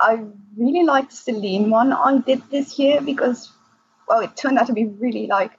[0.00, 0.24] I
[0.56, 3.52] really liked the Selene one I did this year because,
[4.08, 5.52] well, it turned out to be really like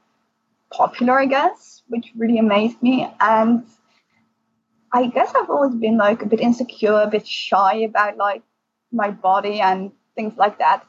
[0.71, 3.07] popular, I guess, which really amazed me.
[3.19, 3.65] And
[4.91, 8.41] I guess I've always been like a bit insecure, a bit shy about like
[8.91, 10.85] my body and things like that.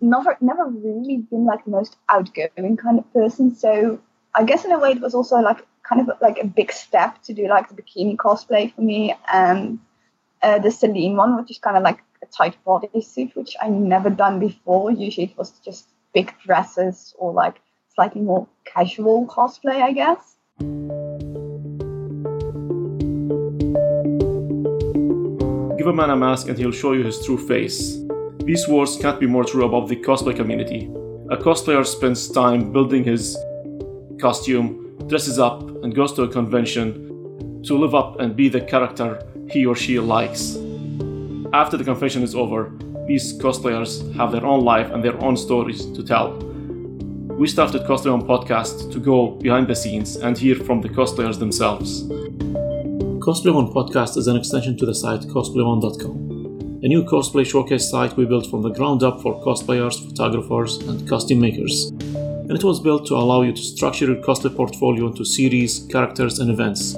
[0.00, 3.54] Never, never really been like the most outgoing kind of person.
[3.54, 4.00] So
[4.34, 7.22] I guess in a way it was also like kind of like a big step
[7.22, 9.78] to do like the bikini cosplay for me and
[10.42, 14.10] uh, the Selene one, which is kind of like a tight bodysuit, which I never
[14.10, 14.90] done before.
[14.90, 17.60] Usually it was just big dresses or like
[17.94, 20.36] slightly more casual cosplay, I guess.
[25.78, 27.98] Give a man a mask and he'll show you his true face.
[28.40, 30.90] These words can't be more true about the cosplay community.
[31.30, 33.36] A cosplayer spends time building his
[34.20, 39.22] costume, dresses up, and goes to a convention to live up and be the character
[39.50, 40.56] he or she likes.
[41.52, 42.70] After the convention is over,
[43.06, 46.36] these cosplayers have their own life and their own stories to tell.
[47.38, 51.38] We started Cosplay On Podcast to go behind the scenes and hear from the cosplayers
[51.38, 52.02] themselves.
[52.02, 58.14] Cosplay On Podcast is an extension to the site cosplayon.com, a new cosplay showcase site
[58.18, 61.86] we built from the ground up for cosplayers, photographers, and costume makers.
[61.86, 66.40] And it was built to allow you to structure your cosplay portfolio into series, characters,
[66.40, 66.94] and events.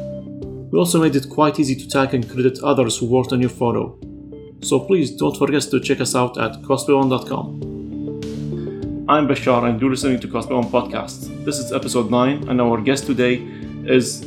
[0.73, 3.51] We also made it quite easy to tag and credit others who worked on your
[3.51, 3.97] photo.
[4.62, 7.47] So please don't forget to check us out at cosplayon.com.
[9.08, 11.44] I'm Bashar and you're listening to Cosplay On Podcast.
[11.44, 13.36] This is episode 9 and our guest today
[13.86, 14.27] is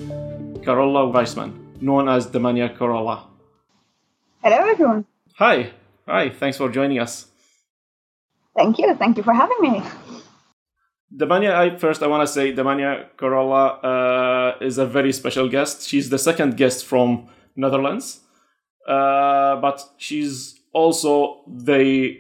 [0.63, 3.27] Carola Weissman, known as Demania Carola.
[4.43, 5.05] Hello, everyone.
[5.35, 5.69] Hi.
[6.07, 7.27] Hi, thanks for joining us.
[8.57, 8.93] Thank you.
[8.95, 9.83] Thank you for having me.
[11.15, 15.87] Demania, I first I want to say Demania Carola uh, is a very special guest.
[15.87, 18.21] She's the second guest from Netherlands,
[18.87, 22.17] uh, but she's also the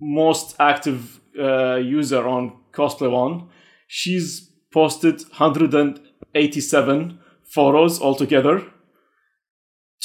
[0.00, 3.48] most active uh, user on Cosplay On.
[3.86, 8.62] She's posted 187 photos altogether,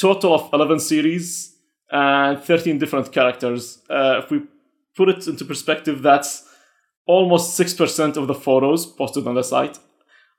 [0.00, 1.56] total of 11 series
[1.90, 3.82] and 13 different characters.
[3.90, 4.42] Uh, if we
[4.96, 6.48] put it into perspective, that's
[7.06, 9.78] almost 6% of the photos posted on the site.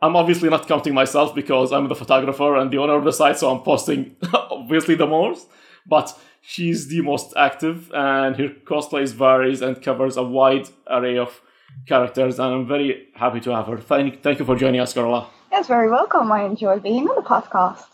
[0.01, 3.39] I'm obviously not counting myself because I'm the photographer and the owner of the site,
[3.39, 5.47] so I'm posting obviously the most.
[5.87, 11.41] But she's the most active, and her cosplays varies and covers a wide array of
[11.87, 12.39] characters.
[12.39, 13.77] And I'm very happy to have her.
[13.77, 15.29] Thank, thank you for joining us, Carola.
[15.51, 16.31] Yes, very welcome.
[16.31, 17.85] I enjoy being on the podcast.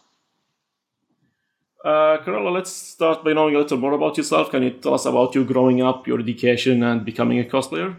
[1.83, 4.51] Uh, Carola, let's start by knowing a little more about yourself.
[4.51, 7.95] Can you tell us about you growing up, your education, and becoming a cosplayer?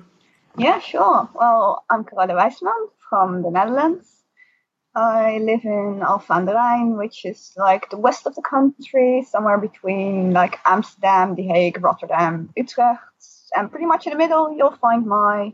[0.57, 1.29] Yeah, sure.
[1.35, 4.09] Well, I'm Carola Weissman from the Netherlands.
[4.95, 9.23] I live in Alphen aan de Rijn, which is like the west of the country,
[9.29, 13.23] somewhere between like Amsterdam, The Hague, Rotterdam, Utrecht,
[13.55, 15.53] and pretty much in the middle you'll find my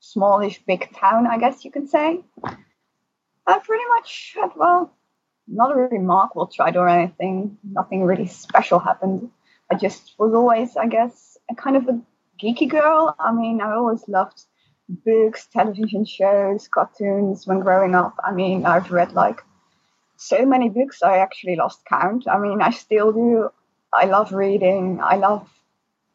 [0.00, 2.22] smallish big town, I guess you can say.
[3.46, 4.92] I pretty much had well,
[5.48, 7.56] not a remarkable child or anything.
[7.62, 9.30] Nothing really special happened.
[9.70, 11.98] I just was always, I guess, a kind of a
[12.38, 13.16] geeky girl.
[13.18, 14.44] I mean, I always loved
[14.88, 18.14] books, television shows, cartoons when growing up.
[18.22, 19.40] I mean, I've read like
[20.16, 22.26] so many books, I actually lost count.
[22.28, 23.50] I mean, I still do.
[23.92, 25.00] I love reading.
[25.02, 25.48] I love,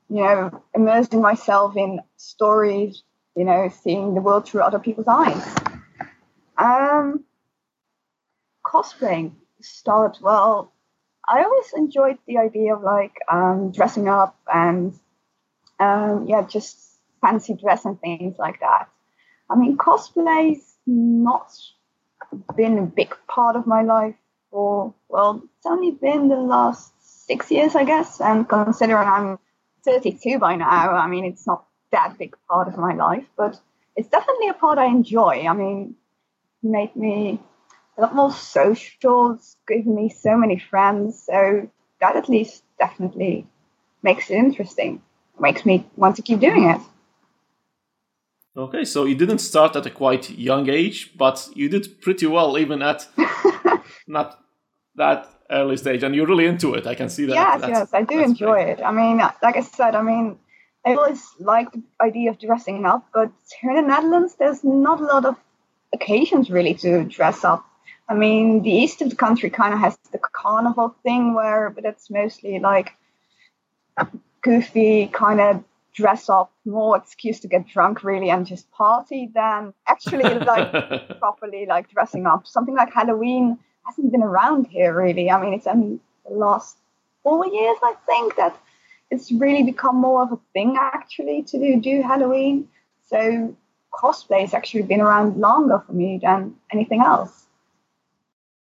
[0.10, 3.04] you know, immersing myself in stories,
[3.36, 5.56] you know, seeing the world through other people's eyes.
[6.58, 7.24] Um,
[8.66, 10.74] cosplaying started, well,
[11.28, 14.98] I always enjoyed the idea of like um, dressing up and
[15.80, 16.89] um, yeah, just
[17.22, 18.90] fancy dress and things like that.
[19.50, 21.52] I mean, cosplay's not
[22.56, 24.16] been a big part of my life
[24.52, 26.92] for, well, it's only been the last
[27.28, 28.22] six years, I guess.
[28.22, 29.40] And considering I'm
[29.86, 33.60] 32 by now, I mean, it's not that big part of my life, but
[33.96, 35.46] it's definitely a part I enjoy.
[35.48, 35.96] I mean,
[36.64, 37.40] it made me
[37.98, 41.24] a lot more social, it's given me so many friends.
[41.26, 41.70] So
[42.00, 43.48] that at least definitely
[44.04, 45.02] makes it interesting
[45.40, 46.82] makes me want to keep doing it.
[48.58, 52.58] Okay, so you didn't start at a quite young age, but you did pretty well
[52.58, 53.08] even at
[54.08, 54.40] not
[54.96, 56.88] that early stage, and you're really into it.
[56.88, 57.34] I can see that.
[57.34, 58.80] Yes, that's, yes, I do enjoy great.
[58.80, 58.82] it.
[58.82, 60.38] I mean, like I said, I mean,
[60.86, 63.32] I always liked the idea of dressing up, but
[63.62, 65.36] here in the Netherlands, there's not a lot of
[65.94, 67.66] occasions really to dress up.
[68.08, 71.86] I mean, the east of the country kind of has the carnival thing where, but
[71.86, 72.94] it's mostly like
[74.42, 75.64] goofy kind of
[75.94, 81.66] dress up, more excuse to get drunk really and just party than actually like properly
[81.68, 82.48] like dressing up.
[82.48, 85.30] Something like Halloween hasn't been around here really.
[85.32, 86.78] I mean, it's only the last
[87.24, 88.58] four years I think that
[89.12, 92.68] it's really become more of a thing actually to do, do Halloween.
[93.08, 93.56] So
[93.92, 97.48] cosplay has actually been around longer for me than anything else.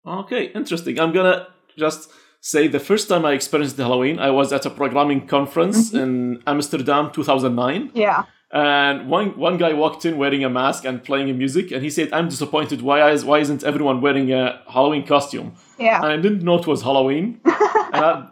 [0.06, 1.00] Okay, interesting.
[1.00, 2.10] I'm gonna just
[2.46, 5.96] say the first time I experienced Halloween, I was at a programming conference mm-hmm.
[6.02, 7.90] in Amsterdam, 2009.
[7.94, 8.24] Yeah.
[8.52, 11.90] And one one guy walked in wearing a mask and playing a music, and he
[11.90, 12.80] said, "I'm disappointed.
[12.80, 15.48] Why is why isn't everyone wearing a Halloween costume?"
[15.78, 15.96] Yeah.
[15.96, 17.40] And I didn't know it was Halloween.
[17.44, 18.28] and I,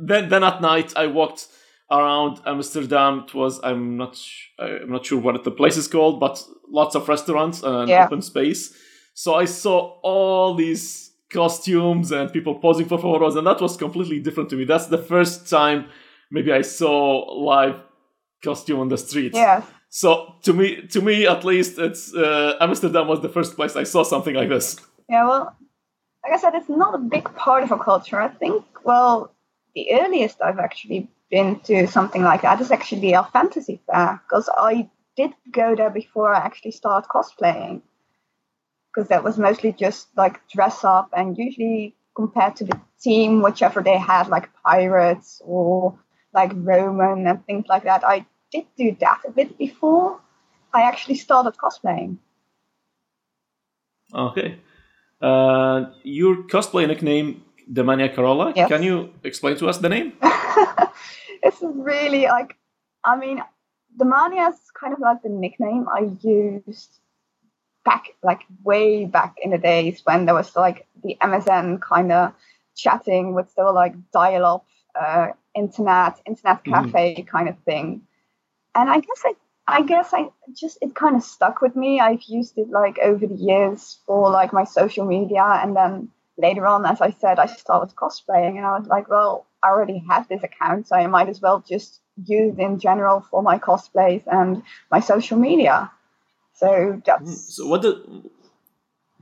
[0.00, 1.48] then then at night I walked
[1.90, 3.24] around Amsterdam.
[3.26, 4.16] It was I'm not
[4.60, 6.34] I'm not sure what the place is called, but
[6.70, 8.06] lots of restaurants and yeah.
[8.06, 8.72] open space.
[9.14, 14.20] So I saw all these costumes and people posing for photos, and that was completely
[14.20, 14.64] different to me.
[14.64, 15.88] That's the first time
[16.30, 17.82] maybe I saw live
[18.42, 19.36] costume on the streets.
[19.36, 19.62] Yeah.
[19.90, 23.84] So to me, to me at least, it's uh, Amsterdam was the first place I
[23.84, 24.76] saw something like this.
[25.08, 25.56] Yeah, well,
[26.22, 28.20] like I said, it's not a big part of our culture.
[28.20, 29.34] I think, well,
[29.74, 34.48] the earliest I've actually been to something like that is actually Elf Fantasy Fair because
[34.56, 37.82] I did go there before I actually started cosplaying
[38.88, 43.82] because that was mostly just like dress up and usually compared to the team, whichever
[43.82, 45.96] they had, like pirates or
[46.32, 48.02] like Roman and things like that.
[48.04, 50.20] I did do that a bit before
[50.74, 52.18] I actually started cosplaying.
[54.14, 54.58] Okay.
[55.20, 57.42] Uh, your cosplay nickname,
[57.72, 58.52] Demania Carola.
[58.56, 58.68] Yes.
[58.68, 60.12] Can you explain to us the name?
[61.42, 62.56] it's really like,
[63.04, 63.42] I mean,
[63.96, 67.00] Demania is kind of like the nickname I used
[67.88, 72.32] back, like way back in the days when there was like the MSN kind of
[72.76, 74.66] chatting with still like dial up
[74.98, 76.72] uh, internet, internet mm-hmm.
[76.72, 77.36] cafe mm-hmm.
[77.36, 78.02] kind of thing.
[78.74, 79.32] And I guess I,
[79.66, 82.00] I guess I just it kind of stuck with me.
[82.00, 86.66] I've used it like over the years for like my social media, and then later
[86.66, 90.28] on, as I said, I started cosplaying, and I was like, well, I already have
[90.28, 94.24] this account, so I might as well just use it in general for my cosplays
[94.26, 95.90] and my social media.
[96.58, 97.22] So that's.
[97.22, 97.92] Mm, so what the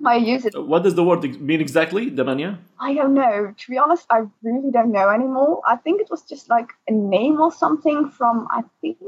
[0.05, 0.47] I use.
[0.55, 2.59] What does the word mean exactly, Demania?
[2.79, 3.55] I don't know.
[3.57, 5.63] To be honest, I really don't know anymore.
[5.67, 8.99] I think it was just like a name or something from, I think,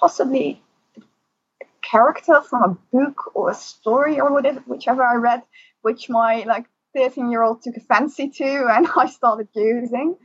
[0.00, 0.62] possibly
[1.62, 5.42] a character from a book or a story or whatever, whichever I read,
[5.82, 10.16] which my like 13 year old took a fancy to and I started using.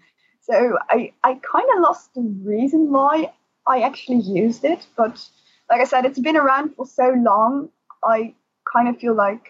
[0.41, 3.33] So I, I kind of lost the reason why
[3.67, 4.85] I actually used it.
[4.95, 5.21] But
[5.71, 7.69] like I said, it's been around for so long.
[8.03, 8.35] I
[8.71, 9.47] kind of feel like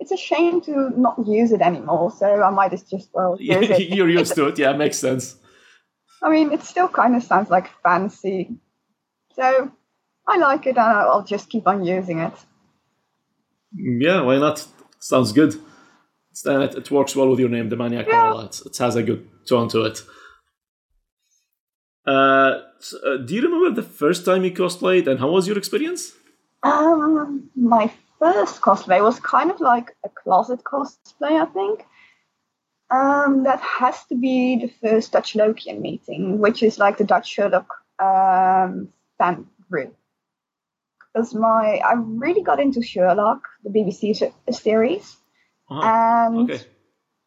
[0.00, 2.10] it's a shame to not use it anymore.
[2.10, 3.88] So I might as just well use it.
[3.88, 5.36] You're used to it, yeah, makes sense.
[6.20, 8.56] I mean, it still kind of sounds like fancy,
[9.34, 9.72] so
[10.26, 12.34] I like it, and I'll just keep on using it.
[13.76, 14.66] Mm, yeah, why not?
[15.00, 15.54] Sounds good.
[16.46, 18.44] Uh, it, it works well with your name, the Maniac yeah.
[18.44, 20.02] It, it has a good tone to it.
[22.06, 25.56] Uh, so, uh, do you remember the first time you cosplayed, and how was your
[25.56, 26.12] experience?
[26.62, 31.84] Um, my first cosplay was kind of like a closet cosplay, I think.
[32.90, 37.26] Um, that has to be the first Dutch Lokian meeting, which is like the Dutch
[37.26, 37.68] Sherlock
[37.98, 39.96] um, fan group.
[41.12, 45.16] Because my I really got into Sherlock, the BBC series,
[45.70, 45.82] uh-huh.
[45.82, 46.62] and okay.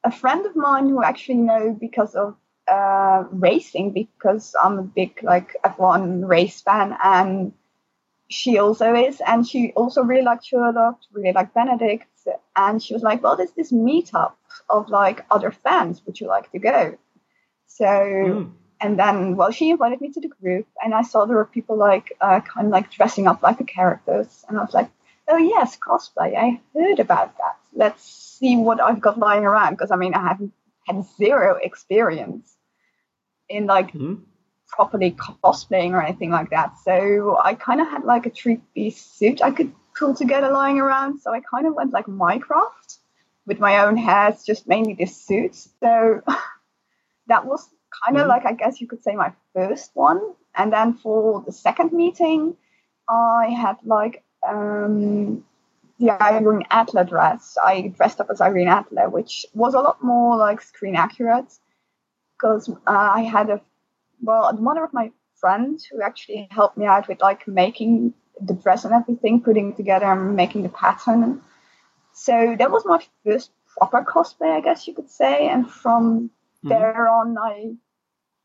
[0.03, 2.35] a friend of mine who actually know because of
[2.67, 7.53] uh, racing, because I'm a big like F1 race fan, and
[8.27, 12.07] she also is, and she also really liked Sherlock, really liked Benedict,
[12.55, 14.33] and she was like, "Well, there's this meetup
[14.69, 16.01] of like other fans.
[16.05, 16.97] Would you like to go?"
[17.67, 18.51] So, mm.
[18.81, 21.77] and then well, she invited me to the group, and I saw there were people
[21.77, 24.89] like uh, kind of like dressing up like the characters, and I was like,
[25.27, 26.35] "Oh yes, cosplay.
[26.35, 27.57] I heard about that.
[27.73, 30.53] Let's see what I've got lying around." Because I mean, I haven't
[30.87, 32.55] had zero experience
[33.49, 33.93] in like.
[33.93, 34.21] Mm
[34.67, 36.77] properly cosplaying or anything like that.
[36.83, 40.79] So I kind of had like a three piece suit I could pull together lying
[40.79, 41.19] around.
[41.19, 42.97] So I kind of went like Mycroft
[43.45, 45.55] with my own hairs, just mainly this suit.
[45.55, 46.21] So
[47.27, 47.69] that was
[48.03, 48.29] kind of mm-hmm.
[48.29, 50.21] like, I guess you could say, my first one.
[50.55, 52.55] And then for the second meeting,
[53.07, 55.43] I had like um,
[55.99, 57.57] the Irene Adler dress.
[57.63, 61.51] I dressed up as Irene Adler, which was a lot more like screen accurate
[62.37, 63.61] because uh, I had a
[64.21, 68.53] well, the mother of my friend who actually helped me out with like making the
[68.53, 71.41] dress and everything, putting together and making the pattern.
[72.13, 75.47] So that was my first proper cosplay, I guess you could say.
[75.47, 76.69] And from mm-hmm.
[76.69, 77.73] there on, I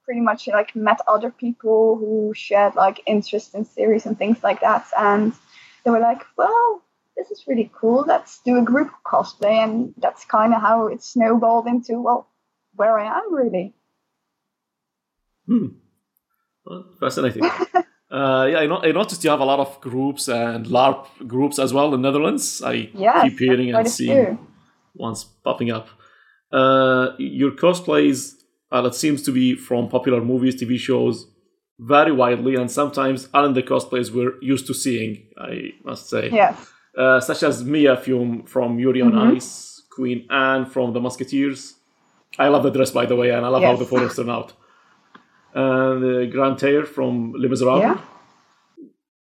[0.05, 4.61] pretty much like met other people who shared like interest in series and things like
[4.61, 4.87] that.
[4.99, 5.33] And
[5.85, 6.83] they were like, well,
[7.17, 8.05] this is really cool.
[8.07, 9.63] Let's do a group cosplay.
[9.63, 12.29] And that's kind of how it snowballed into, well,
[12.75, 13.75] where I am really.
[15.51, 15.67] Hmm.
[17.01, 17.45] fascinating.
[18.11, 21.59] uh, yeah, I, know, I noticed you have a lot of groups and LARP groups
[21.59, 22.63] as well in the Netherlands.
[22.63, 24.39] I yes, keep hearing and seeing
[24.95, 25.89] ones popping up.
[26.53, 28.35] Uh, your cosplays,
[28.71, 31.27] well, it seems to be from popular movies, TV shows,
[31.81, 36.31] very widely, and sometimes aren't the cosplays we're used to seeing, I must say.
[36.31, 36.57] Yes.
[36.97, 39.37] Uh, such as Mia Fume from Yuri on mm-hmm.
[39.37, 41.75] Ice, Queen Anne from The Musketeers.
[42.39, 43.71] I love the dress, by the way, and I love yes.
[43.71, 44.53] how the photos turn out.
[45.55, 47.83] And uh, Grantaire from Les Miserables.
[47.83, 47.99] Yeah.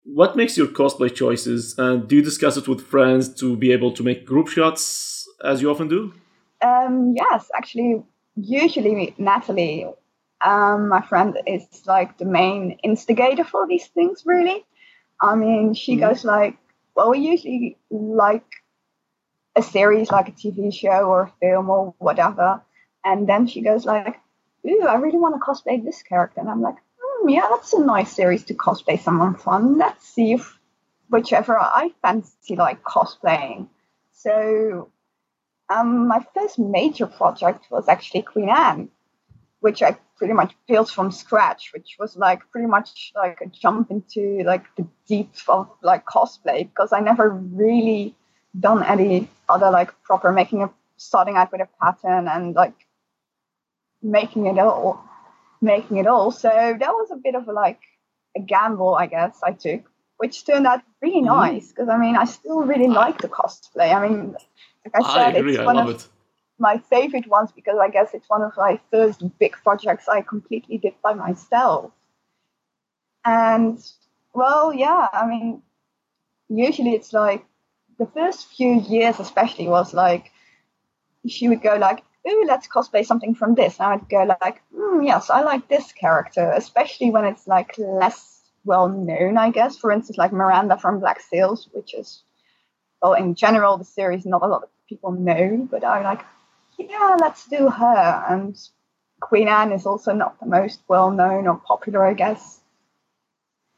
[0.05, 3.93] What makes your cosplay choices, and do you discuss it with friends to be able
[3.93, 6.15] to make group shots as you often do?
[6.63, 8.03] Um, yes, actually,
[8.35, 9.87] usually Natalie,
[10.41, 14.23] um, my friend, is like the main instigator for these things.
[14.25, 14.65] Really,
[15.21, 16.09] I mean, she mm-hmm.
[16.09, 16.57] goes like,
[16.95, 18.47] well, we usually like
[19.57, 22.63] a series, like a TV show or a film or whatever,
[23.05, 24.19] and then she goes like,
[24.69, 27.85] ooh, I really want to cosplay this character, and I'm like, hmm, yeah, that's a
[27.85, 29.79] nice series to cosplay someone fun.
[29.79, 30.59] Let's see if
[31.09, 33.69] whichever I fancy like cosplaying.
[34.13, 34.91] So
[35.69, 38.89] um, my first major project was actually Queen Anne,
[39.61, 43.91] which I pretty much built from scratch, which was like pretty much like a jump
[43.91, 48.15] into like the deep of like cosplay because I never really
[48.59, 52.75] done any other like proper making a starting out with a pattern and like
[54.03, 55.05] making it all
[55.61, 56.31] making it all.
[56.31, 57.81] So that was a bit of a like
[58.37, 59.83] a gamble, I guess I took,
[60.19, 61.27] which turned out really mm-hmm.
[61.27, 63.95] nice because I mean I still really like the cosplay.
[63.95, 64.37] I mean
[64.85, 66.09] like I said, I it's one of it.
[66.59, 70.79] my favorite ones because I guess it's one of my first big projects I completely
[70.79, 71.93] did by myself.
[73.25, 73.79] And
[74.33, 75.63] well, yeah, I mean,
[76.49, 77.45] usually it's like
[77.99, 80.31] the first few years, especially, was like
[81.27, 85.07] she would go like, "Ooh, let's cosplay something from this," and I'd go like, mm,
[85.07, 89.79] "Yes, I like this character," especially when it's like less well known, I guess.
[89.79, 92.23] For instance, like Miranda from Black Sails, which is
[93.03, 96.25] well, in general, the series not a lot of people know, but I'm like,
[96.79, 98.25] yeah, let's do her.
[98.29, 98.57] And
[99.21, 102.61] Queen Anne is also not the most well known or popular, I guess.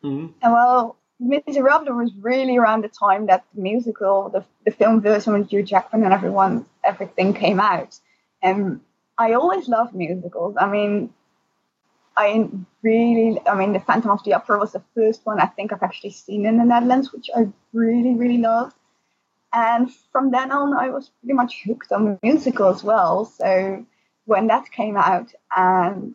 [0.04, 0.32] Mm-hmm.
[0.42, 5.34] And well, Miserable was really around the time that the musical, the, the film version
[5.34, 7.98] with Hugh Jackman and everyone, everything came out.
[8.42, 8.80] And
[9.18, 10.56] I always loved musicals.
[10.58, 11.12] I mean,
[12.16, 12.48] I
[12.82, 15.82] really, I mean, The Phantom of the Opera was the first one I think I've
[15.82, 18.74] actually seen in the Netherlands, which I really, really loved.
[19.52, 23.24] And from then on, I was pretty much hooked on musical as well.
[23.24, 23.84] So
[24.24, 26.14] when that came out, and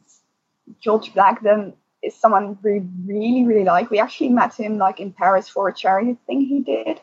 [0.79, 3.89] George Blagden is someone we really, really like.
[3.89, 7.01] We actually met him like in Paris for a charity thing he did.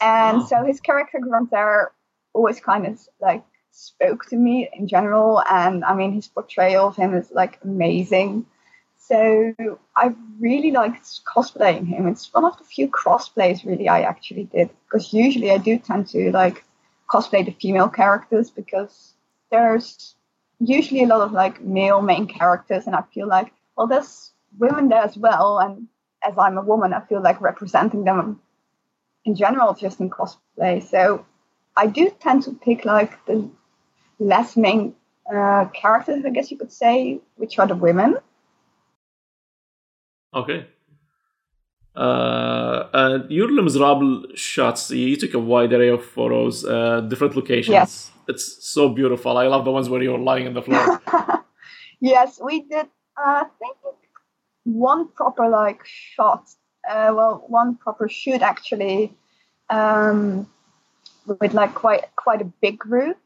[0.00, 0.46] And oh.
[0.46, 1.92] so his character Grantaire
[2.32, 5.42] always kind of like spoke to me in general.
[5.50, 8.46] And I mean, his portrayal of him is like amazing.
[8.96, 9.54] So
[9.96, 12.06] I really liked cosplaying him.
[12.06, 16.06] It's one of the few crossplays really I actually did because usually I do tend
[16.08, 16.64] to like
[17.10, 19.14] cosplay the female characters because
[19.50, 20.14] there's
[20.60, 24.88] usually a lot of like male main characters and I feel like well there's women
[24.88, 25.88] there as well and
[26.22, 28.40] as I'm a woman I feel like representing them
[29.24, 30.82] in general just in cosplay.
[30.88, 31.26] So
[31.76, 33.50] I do tend to pick like the
[34.20, 34.94] less main
[35.34, 38.16] uh, characters I guess you could say, which are the women
[40.34, 40.66] Okay.
[41.94, 47.34] Uh, and your Les Miserables shots, you took a wide array of photos, uh, different
[47.34, 47.72] locations.
[47.72, 48.12] Yes.
[48.28, 49.36] It's so beautiful.
[49.36, 51.02] I love the ones where you're lying on the floor.
[52.00, 52.86] yes, we did,
[53.16, 53.76] uh, I think,
[54.64, 56.48] one proper like shot.
[56.88, 59.12] Uh, well, one proper shoot actually,
[59.68, 60.48] um,
[61.40, 63.18] with like quite quite a big group,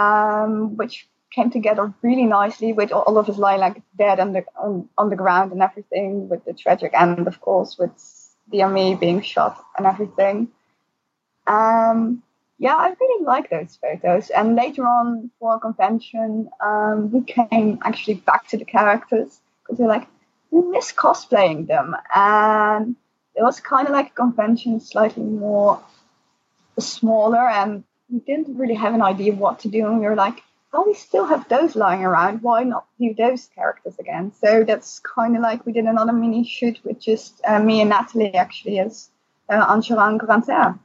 [0.00, 4.44] um, which came together really nicely with all of us lying like dead on the
[4.58, 7.92] on, on the ground and everything with the tragic end of course with
[8.50, 10.48] the army being shot and everything.
[11.46, 12.22] Um
[12.58, 14.30] yeah i really like those photos.
[14.30, 19.78] And later on for a convention um, we came actually back to the characters because
[19.78, 20.08] we're like
[20.50, 21.94] we miss cosplaying them.
[22.14, 22.96] And
[23.36, 25.80] it was kind of like a convention slightly more
[26.78, 30.42] smaller and we didn't really have an idea what to do and we were like
[30.72, 32.42] well, we still have those lying around.
[32.42, 34.32] Why not do those characters again?
[34.40, 37.90] So that's kind of like we did another mini shoot with just uh, me and
[37.90, 39.10] Natalie actually as
[39.48, 40.78] uh, Enjolras and Grantaire.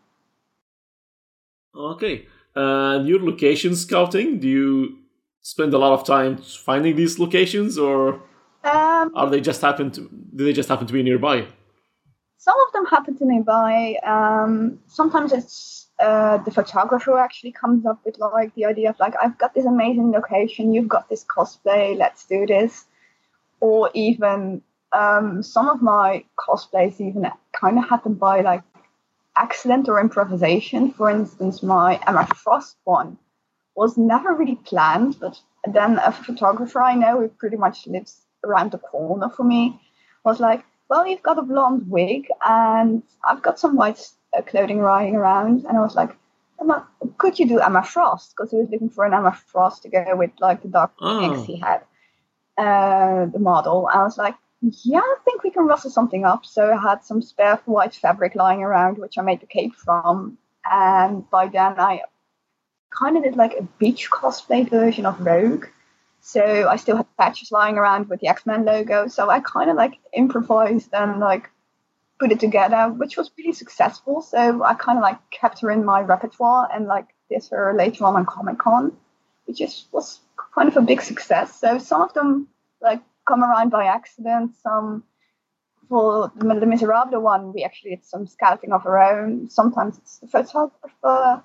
[1.75, 2.25] Okay.
[2.55, 4.97] Uh, your location scouting, do you
[5.41, 8.23] spend a lot of time finding these locations or
[8.63, 11.45] um, are they just happen to do they just happen to be nearby?
[12.37, 13.97] Some of them happen to nearby.
[14.03, 19.15] Um, sometimes it's uh, the photographer actually comes up with like the idea of like
[19.21, 22.85] I've got this amazing location, you've got this cosplay, let's do this.
[23.59, 24.61] or even
[24.91, 28.63] um, some of my cosplays even kind of happened by like
[29.35, 30.91] accident or improvisation.
[30.91, 33.17] For instance, my Emma Frost one
[33.75, 38.71] was never really planned, but then a photographer I know who pretty much lives around
[38.71, 39.81] the corner for me
[40.23, 44.81] was like, well, you've got a blonde wig and I've got some white uh, clothing
[44.81, 45.65] lying around.
[45.65, 46.15] And I was like,
[46.59, 46.87] Emma,
[47.17, 48.33] could you do Emma Frost?
[48.35, 51.43] Because he was looking for an Emma Frost to go with like the dark oh.
[51.43, 51.81] he had,
[52.57, 53.89] uh, the model.
[53.91, 56.45] I was like, yeah, I think we can rustle something up.
[56.45, 60.37] So I had some spare white fabric lying around, which I made the cape from.
[60.69, 62.01] And by then I
[62.89, 65.65] kind of did like a beach cosplay version of Rogue.
[66.21, 69.07] So I still had patches lying around with the X Men logo.
[69.07, 71.51] So I kind of like improvised and like
[72.19, 74.21] put it together, which was really successful.
[74.21, 78.05] So I kind of like kept her in my repertoire and like did her later
[78.05, 78.95] on on Comic Con,
[79.45, 80.19] which just was
[80.53, 81.59] kind of a big success.
[81.59, 82.47] So some of them
[82.81, 84.55] like come around by accident.
[84.63, 85.03] Some
[85.89, 89.49] for the, Miserable one, we actually did some scouting of our own.
[89.49, 91.43] Sometimes it's the photographer,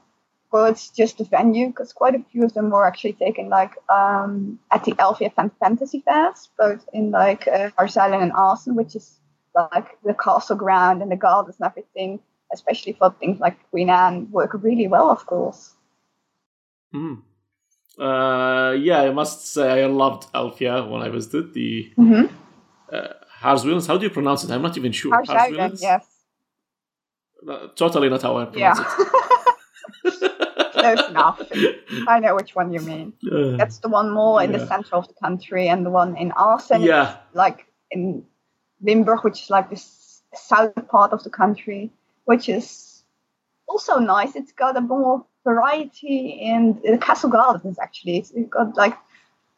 [0.51, 3.75] or it's just the venue, because quite a few of them were actually taken like
[3.89, 9.19] um, at the Elfia Fantasy Fest, both in like uh, and Arcen, which is
[9.55, 12.21] like the castle ground and the gardens and everything,
[12.53, 15.75] especially for things like Queen Anne, work really well, of course.
[16.93, 17.15] Hmm.
[17.99, 22.35] Uh, yeah, I must say I loved Elfia when I visited the mm-hmm.
[22.93, 24.51] uh, How do you pronounce it?
[24.51, 25.13] I'm not even sure.
[25.13, 25.83] Harzwilens?
[25.83, 26.07] Yes.
[27.47, 28.95] Uh, totally not how I pronounce yeah.
[28.99, 30.73] it.
[30.73, 31.43] Close enough.
[32.09, 33.13] I know which one you mean.
[33.31, 34.59] Uh, That's the one more in yeah.
[34.59, 38.25] the center of the country, and the one in Arcen, yeah, like in
[38.83, 39.83] Limburg, which is like the
[40.35, 41.91] south part of the country,
[42.25, 43.03] which is
[43.67, 44.37] also nice.
[44.37, 48.19] It's got a more variety in the castle gardens actually.
[48.19, 48.97] It's got like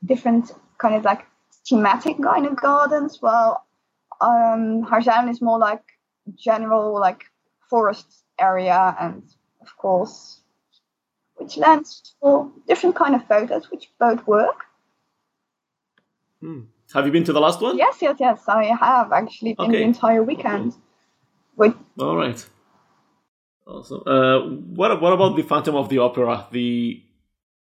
[0.04, 1.26] different kind of like
[1.66, 3.20] thematic kind of gardens.
[3.22, 3.64] Well,
[4.20, 5.82] um, Harzaan is more like
[6.36, 7.24] general like
[7.68, 9.22] forest area, and
[9.60, 10.40] of course,
[11.36, 14.64] which lends for different kind of photos, which both work.
[16.40, 16.62] Hmm.
[16.94, 17.76] Have you been to the last one?
[17.78, 18.44] Yes, yes, yes.
[18.48, 19.78] I have actually been okay.
[19.78, 20.74] the entire weekend.
[21.56, 22.44] With all right.
[23.66, 24.02] Awesome.
[24.06, 24.40] Uh,
[24.74, 26.46] what what about the Phantom of the Opera?
[26.50, 27.02] The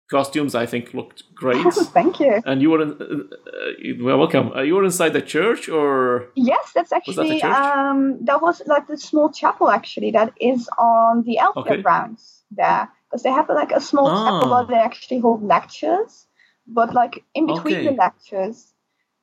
[0.09, 1.63] costumes I think looked great.
[1.73, 2.41] Thank you.
[2.45, 4.51] And you were in, uh, well, welcome.
[4.53, 8.87] Uh, you were inside the church, or yes, that's actually that, um that was like
[8.87, 11.81] the small chapel actually that is on the Elfia okay.
[11.81, 14.23] grounds there because they have like a small ah.
[14.23, 16.27] chapel where they actually hold lectures,
[16.67, 17.85] but like in between okay.
[17.87, 18.73] the lectures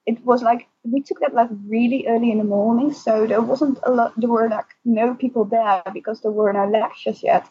[0.08, 3.78] it was like we took that like really early in the morning, so there wasn't
[3.82, 4.14] a lot.
[4.16, 7.46] There were like no people there because there were no lectures yet.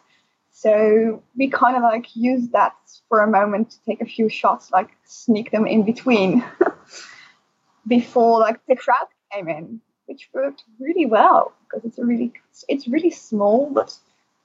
[0.52, 2.74] So we kind of like used that
[3.10, 6.44] for a moment to take a few shots, like sneak them in between
[7.88, 12.34] before like the crowd came in, which worked really well because it's a really
[12.68, 13.96] it's really small, but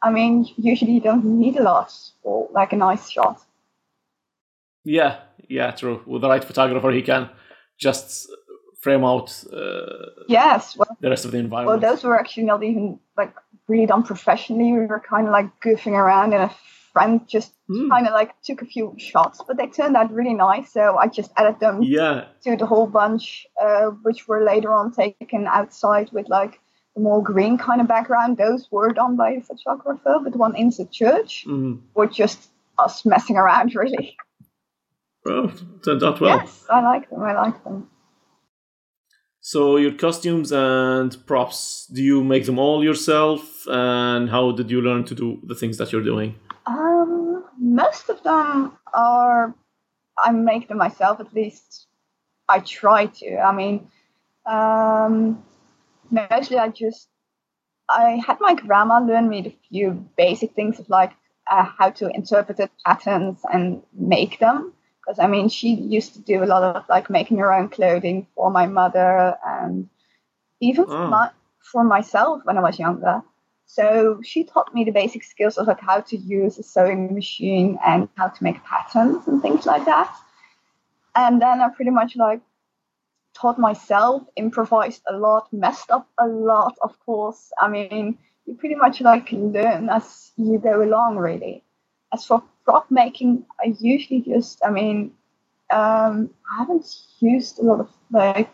[0.03, 1.91] I mean usually you don't need a lot
[2.23, 3.41] for like a nice shot.
[4.85, 6.03] Yeah, yeah, true.
[6.05, 7.31] With the right photographer, he can
[7.79, 8.31] just
[8.81, 11.81] frame out uh, yes well, the rest of the environment.
[11.81, 13.35] Well, those were actually not even like
[13.69, 14.73] really done professionally.
[14.73, 16.55] We were kind of like goofing around, and a
[16.93, 17.89] friend just mm.
[17.91, 20.73] kind of like took a few shots, but they turned out really nice.
[20.73, 22.27] So I just added them yeah.
[22.45, 26.61] to the whole bunch, uh, which were later on taken outside with like
[26.95, 28.37] the more green kind of background.
[28.37, 31.81] Those were done by the photographer, but the one in the church mm.
[31.95, 34.17] were just us messing around, really.
[35.25, 35.53] Well,
[35.85, 36.39] turned out well.
[36.39, 37.23] Yes, I like them.
[37.23, 37.89] I like them.
[39.41, 43.67] So your costumes and props, do you make them all yourself?
[43.67, 46.37] And how did you learn to do the things that you're doing?
[46.67, 49.55] Um, most of them are
[50.19, 51.21] I make them myself.
[51.21, 51.87] At least
[52.49, 53.39] I try to.
[53.39, 53.89] I mean,
[54.47, 55.43] um,
[56.11, 57.09] mostly I just
[57.89, 61.13] I had my grandma learn me the few basic things of like
[61.51, 64.73] uh, how to interpret the patterns and make them
[65.05, 68.27] because I mean she used to do a lot of like making her own clothing
[68.35, 69.89] for my mother and
[70.61, 70.91] even oh.
[70.91, 73.23] for, my, for myself when I was younger.
[73.67, 77.79] So she taught me the basic skills of like how to use a sewing machine
[77.85, 80.15] and how to make patterns and things like that.
[81.15, 82.41] And then I pretty much like
[83.35, 87.51] taught myself, improvised a lot, messed up a lot, of course.
[87.59, 91.65] I mean, you pretty much like learn as you go along, really.
[92.13, 95.13] As for prop making, I usually just, I mean,
[95.71, 96.87] um, I haven't
[97.21, 98.51] used a lot of like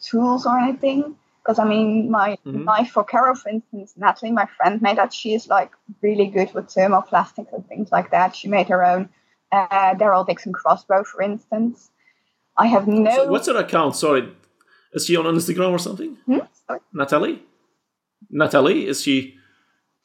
[0.00, 2.64] tools or anything because I mean, my mm-hmm.
[2.64, 5.14] knife for Carol, for instance, Natalie, my friend, made that.
[5.14, 8.36] She is like really good with thermoplastics and things like that.
[8.36, 9.08] She made her own
[9.50, 11.90] uh, Daryl Dixon crossbow, for instance.
[12.58, 13.10] I have no.
[13.14, 13.96] So what's her account?
[13.96, 14.28] Sorry,
[14.92, 16.18] Is she on Instagram or something?
[16.26, 16.40] Hmm?
[16.66, 16.80] Sorry.
[16.92, 17.42] Natalie?
[18.30, 19.36] Natalie, is she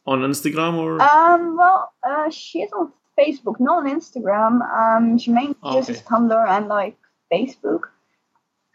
[0.05, 1.01] on Instagram or?
[1.01, 4.53] Um, well, uh, she's on Facebook, not on Instagram.
[4.81, 6.05] Um, she mainly Oh, uses okay.
[6.09, 6.97] Tumblr and like
[7.31, 7.81] Facebook.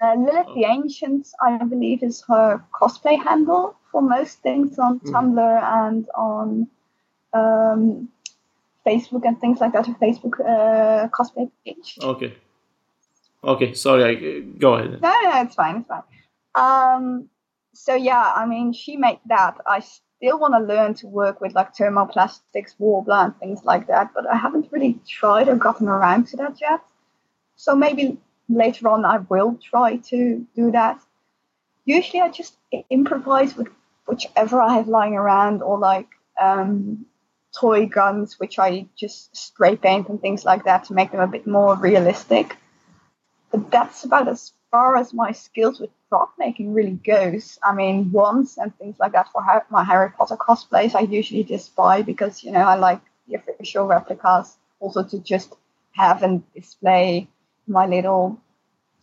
[0.01, 0.73] Uh, Lilith the Okay.
[0.79, 5.11] Ancient, I believe, is her cosplay handle for most things on Mhm.
[5.13, 6.69] Tumblr and on
[7.35, 8.09] um,
[8.87, 9.87] Facebook and things like that.
[9.87, 11.99] Her Facebook uh, cosplay page.
[12.03, 12.35] okay.
[13.45, 14.15] Okay, sorry, I,
[14.59, 15.01] go ahead.
[15.01, 16.03] No, no, it's fine, it's fine.
[16.55, 17.29] Um,
[17.73, 19.59] so yeah, I mean, she made that.
[19.67, 19.81] I
[20.19, 24.27] still want to learn to work with like thermoplastics, Worbla, and things like that, but
[24.27, 26.81] I haven't really tried or gotten around to that yet.
[27.57, 31.01] So maybe later on I will try to do that.
[31.87, 32.57] Usually I just
[32.91, 33.69] improvise with
[34.07, 36.09] whichever I have lying around or like
[36.41, 37.07] um,
[37.59, 41.27] toy guns, which I just spray paint and things like that to make them a
[41.27, 42.57] bit more realistic
[43.51, 47.59] but that's about as far as my skills with prop making really goes.
[47.63, 51.75] I mean, wands and things like that for my Harry Potter cosplays, I usually just
[51.77, 54.57] buy because you know I like the official replicas.
[54.81, 55.55] Also to just
[55.93, 57.29] have and display
[57.67, 58.41] my little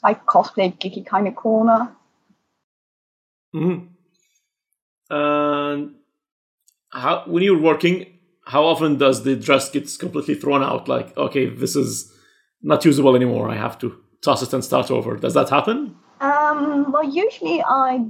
[0.03, 1.91] like cosplay geeky kind of corner.
[3.53, 3.79] hmm
[5.09, 5.95] And
[6.91, 8.05] how when you're working,
[8.45, 10.87] how often does the dress get completely thrown out?
[10.87, 12.11] Like, okay, this is
[12.61, 13.49] not usable anymore.
[13.49, 15.17] I have to toss it and start over.
[15.17, 15.95] Does that happen?
[16.55, 18.05] Um, well, usually I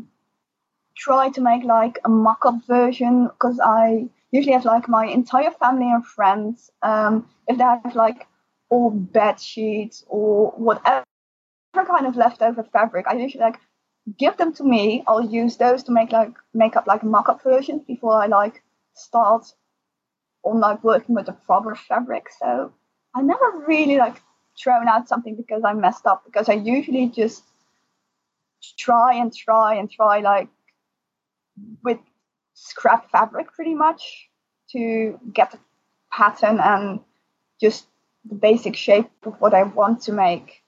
[0.95, 5.91] try to make like a mock-up version because I usually have like my entire family
[5.91, 6.69] and friends.
[6.83, 8.27] Um, if they have like
[8.69, 11.03] old bed sheets or whatever
[11.73, 13.59] kind of leftover fabric, I usually like
[14.19, 15.03] give them to me.
[15.07, 18.61] I'll use those to make like make up like mock-up version before I like
[18.93, 19.51] start
[20.43, 22.27] on like working with the proper fabric.
[22.39, 22.73] So
[23.15, 24.21] I never really like
[24.61, 27.43] thrown out something because I messed up because I usually just
[28.77, 30.47] try and try and try like
[31.83, 31.99] with
[32.53, 34.29] scrap fabric pretty much
[34.71, 35.59] to get the
[36.11, 36.99] pattern and
[37.61, 37.85] just
[38.25, 40.63] the basic shape of what I want to make.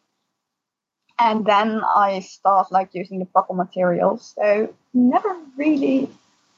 [1.20, 4.36] And then I start like using the proper materials.
[4.36, 6.10] So never really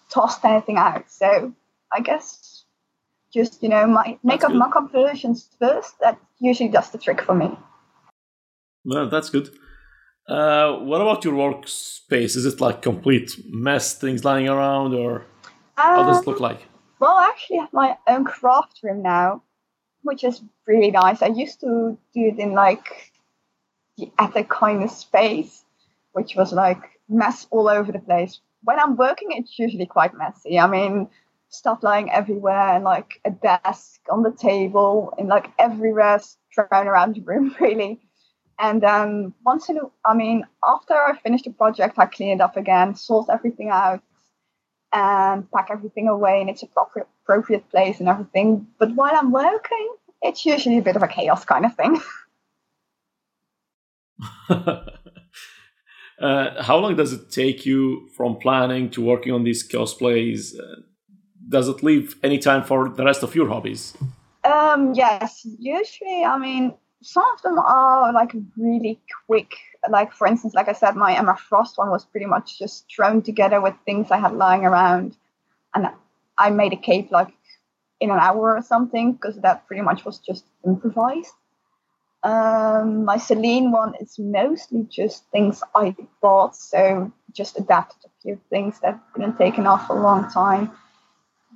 [0.10, 1.10] tossed anything out.
[1.10, 1.54] So
[1.93, 2.65] I guess
[3.34, 4.58] just, you know, my make up good.
[4.58, 5.99] mock up versions first.
[6.02, 7.58] That usually does the trick for me.
[8.84, 9.49] Well, that's good.
[10.30, 12.36] Uh, what about your workspace?
[12.36, 15.26] Is it like complete mess, things lying around, or
[15.76, 16.68] how does it look like?
[17.00, 19.42] Well, I actually have my own craft room now,
[20.04, 21.24] which is really nice.
[21.24, 23.12] I used to do it in like
[23.98, 25.65] the attic kind of space,
[26.12, 28.39] which was like mess all over the place.
[28.63, 30.60] When I'm working, it's usually quite messy.
[30.60, 31.10] I mean,
[31.50, 36.20] stuff lying everywhere and like a desk on the table and like everywhere
[36.54, 38.00] thrown around the room, really.
[38.60, 42.41] And um, once in a, I mean, after I finish the project, I clean it
[42.41, 44.02] up again, sort everything out,
[44.91, 48.67] and pack everything away in its appropriate, appropriate place and everything.
[48.78, 52.02] But while I'm working, it's usually a bit of a chaos kind of thing.
[54.50, 60.60] uh, how long does it take you from planning to working on these cosplays?
[60.60, 60.82] Uh,
[61.48, 63.95] does it leave any time for the rest of your hobbies?
[64.43, 69.54] Um, yes, usually, I mean, some of them are like really quick.
[69.90, 73.22] Like, for instance, like I said, my Emma Frost one was pretty much just thrown
[73.22, 75.16] together with things I had lying around.
[75.74, 75.88] And
[76.38, 77.32] I made a cape like
[78.00, 81.34] in an hour or something because that pretty much was just improvised.
[82.24, 88.42] Um, my Selene one is mostly just things I bought, so just adapted a few
[88.50, 90.72] things that been taken off a long time.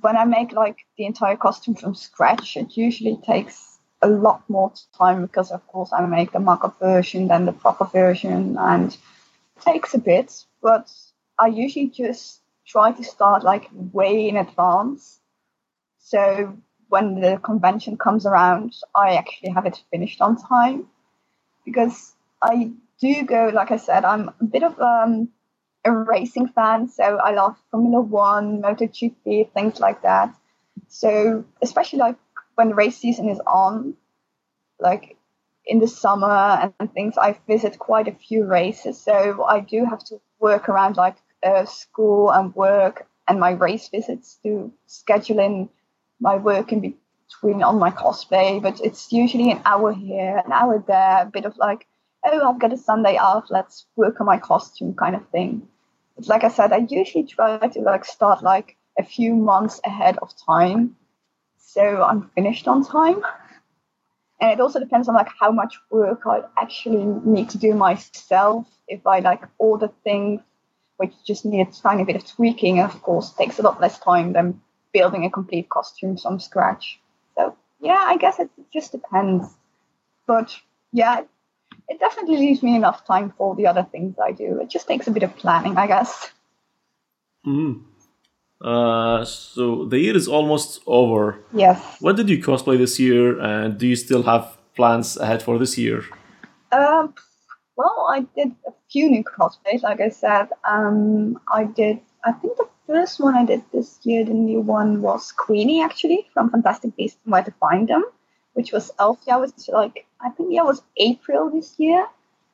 [0.00, 4.72] When I make like the entire costume from scratch, it usually takes a lot more
[4.96, 9.62] time because, of course, I make the mock-up version, than the proper version, and it
[9.64, 10.44] takes a bit.
[10.62, 10.90] But
[11.38, 15.20] I usually just try to start like way in advance.
[15.98, 16.56] So
[16.88, 20.86] when the convention comes around, I actually have it finished on time
[21.64, 25.28] because I do go, like I said, I'm a bit of um,
[25.84, 30.34] a racing fan, so I love Formula One, MotoGP, things like that.
[30.88, 32.16] So especially like
[32.54, 33.94] when race season is on,
[34.80, 35.16] like
[35.66, 39.00] in the summer and things, I visit quite a few races.
[39.00, 43.88] So I do have to work around like uh, school and work and my race
[43.88, 45.68] visits to schedule in
[46.20, 48.60] my work in between on my cosplay.
[48.60, 51.86] But it's usually an hour here, an hour there, a bit of like,
[52.24, 55.68] oh, I've got a Sunday off, let's work on my costume kind of thing.
[56.16, 60.18] But like I said, I usually try to like start like a few months ahead
[60.18, 60.96] of time,
[61.74, 63.22] so I'm finished on time.
[64.40, 68.66] and it also depends on like how much work I actually need to do myself.
[68.86, 70.40] If I like order things
[70.96, 73.98] which just need a tiny bit of tweaking, and of course, takes a lot less
[73.98, 74.60] time than
[74.92, 77.00] building a complete costume from scratch.
[77.36, 79.44] So yeah, I guess it just depends.
[80.28, 80.56] But
[80.92, 81.22] yeah,
[81.88, 84.60] it definitely leaves me enough time for the other things I do.
[84.60, 86.30] It just takes a bit of planning, I guess.
[87.44, 87.82] Mm.
[88.64, 91.38] Uh, so the year is almost over.
[91.52, 91.78] Yes.
[92.00, 95.76] What did you cosplay this year, and do you still have plans ahead for this
[95.76, 96.02] year?
[96.72, 97.14] Um,
[97.76, 100.48] well, I did a few new cosplays, like I said.
[100.66, 105.02] Um, I did, I think the first one I did this year, the new one
[105.02, 108.04] was Queenie, actually, from Fantastic Beasts and Where to Find Them,
[108.54, 112.06] which was Elfia, which like, I think, yeah, it was April this year.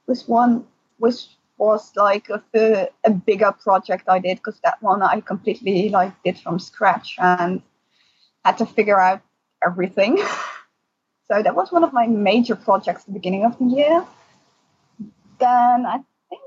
[0.09, 0.65] Was one,
[0.99, 1.29] which
[1.61, 6.39] was like a, a bigger project I did because that one I completely like did
[6.39, 7.63] from scratch and
[8.45, 9.21] had to figure out
[9.65, 10.17] everything.
[11.31, 14.07] so that was one of my major projects at the beginning of the year.
[15.39, 16.43] Then I think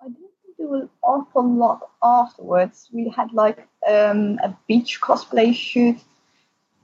[0.00, 2.88] I didn't do an awful lot afterwards.
[2.92, 5.98] We had like um, a beach cosplay shoot,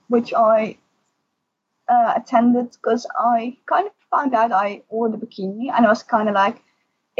[0.08, 0.76] which I
[1.88, 6.02] uh, attended because I kind of found out I wore the bikini and I was
[6.02, 6.62] kind of like,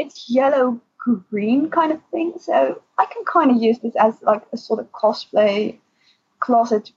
[0.01, 0.81] it's yellow
[1.29, 2.33] green kind of thing.
[2.39, 5.77] So I can kind of use this as like a sort of cosplay
[6.39, 6.91] closet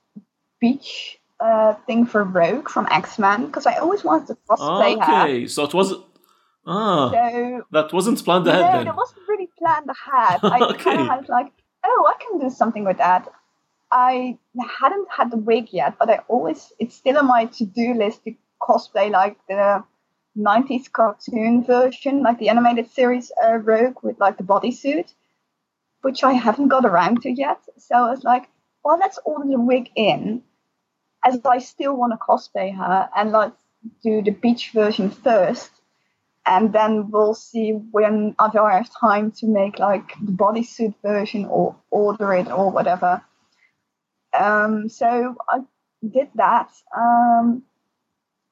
[0.61, 5.05] beach uh, thing for Rogue from X Men because I always wanted to cosplay okay.
[5.05, 5.23] her.
[5.23, 5.95] Okay, so it was
[6.67, 8.61] ah so, that wasn't planned ahead.
[8.61, 8.89] No, then.
[8.89, 10.41] it wasn't really planned ahead.
[10.43, 10.85] I okay.
[10.85, 11.53] kind of had like,
[11.85, 13.29] oh, I can do something with that.
[13.91, 14.39] I
[14.81, 18.25] hadn't had the wig yet, but I always it's still on my to do list
[18.25, 19.85] to cosplay like the
[20.37, 25.13] 90s cartoon version, like the animated series uh, Rogue with like the bodysuit,
[26.03, 27.61] which I haven't got around to yet.
[27.79, 28.49] So I was like,
[28.85, 30.43] well, let's order the wig in,
[31.25, 33.63] as I still want to cosplay her, and let's
[34.03, 35.71] do the beach version first,
[36.47, 41.77] and then we'll see when I have time to make like the bodysuit version or
[41.91, 43.23] order it or whatever.
[44.39, 45.61] Um, so I
[46.07, 46.71] did that.
[46.95, 47.63] Um,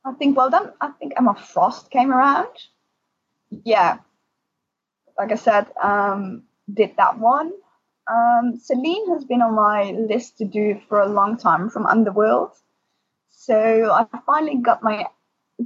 [0.05, 2.49] I think, well, then I think Emma Frost came around.
[3.65, 3.99] Yeah.
[5.17, 7.53] Like I said, um, did that one.
[8.11, 12.53] Um, Selene has been on my list to do for a long time from Underworld.
[13.31, 15.07] So I finally got my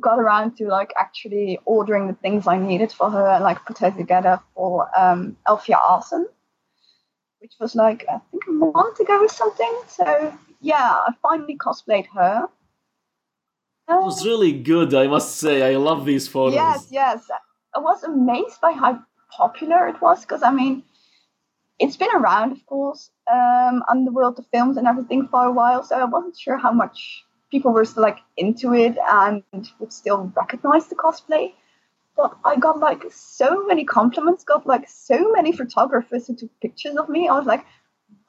[0.01, 3.79] got around to like actually ordering the things I needed for her and like put
[3.79, 6.25] her together for um, Elfia Arcen,
[7.41, 9.81] which was like I think a month ago or something.
[9.89, 12.49] So yeah, I finally cosplayed her.
[13.89, 15.63] It was really good, I must say.
[15.63, 16.55] I love these photos.
[16.55, 17.31] Yes, yes.
[17.75, 20.83] I was amazed by how popular it was because, I mean,
[21.79, 25.53] it's been around, of course, um, Underworld, the world of films and everything for a
[25.53, 29.43] while, so I wasn't sure how much people were still like into it and
[29.79, 31.53] would still recognize the cosplay.
[32.17, 36.97] But I got like so many compliments, got like so many photographers who took pictures
[36.97, 37.29] of me.
[37.29, 37.65] I was like,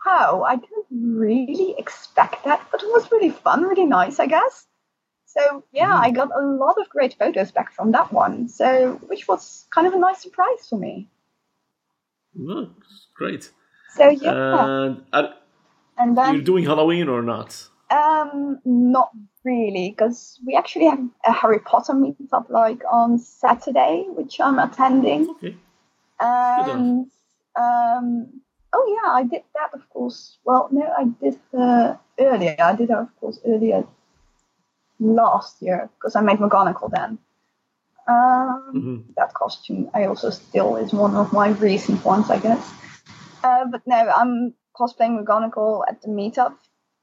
[0.06, 4.67] wow, I didn't really expect that, but it was really fun, really nice, I guess.
[5.28, 6.00] So yeah, mm.
[6.00, 8.48] I got a lot of great photos back from that one.
[8.48, 11.10] So which was kind of a nice surprise for me.
[12.40, 12.70] Oh,
[13.13, 13.52] great.
[13.90, 14.86] So yeah.
[14.86, 15.34] And, are,
[15.98, 17.68] and then you're doing Halloween or not?
[17.90, 19.12] Um, not
[19.44, 25.30] really, because we actually have a Harry Potter meetup like on Saturday, which I'm attending.
[25.32, 25.56] Okay.
[26.20, 27.08] And
[27.56, 28.42] um,
[28.74, 30.38] oh yeah, I did that of course.
[30.46, 32.56] Well, no, I did uh, earlier.
[32.60, 33.86] I did that of course earlier
[34.99, 37.17] last year because I made McGonagall then.
[38.07, 38.97] Um, mm-hmm.
[39.17, 42.71] That costume I also still is one of my recent ones, I guess.
[43.43, 46.55] Uh, but no, I'm cosplaying McGonagall at the meetup.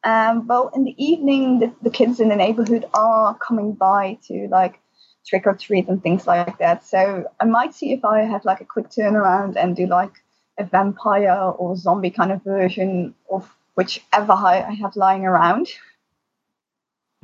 [0.03, 4.49] Um, well, in the evening, the, the kids in the neighborhood are coming by to
[4.51, 4.81] like
[5.27, 6.85] trick or treat and things like that.
[6.85, 10.13] So I might see if I have like a quick turnaround and do like
[10.59, 15.69] a vampire or zombie kind of version of whichever I have lying around.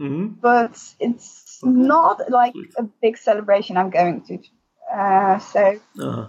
[0.00, 0.26] Mm-hmm.
[0.40, 4.38] But it's not like a big celebration I'm going to.
[4.92, 6.26] Uh, so, uh-huh.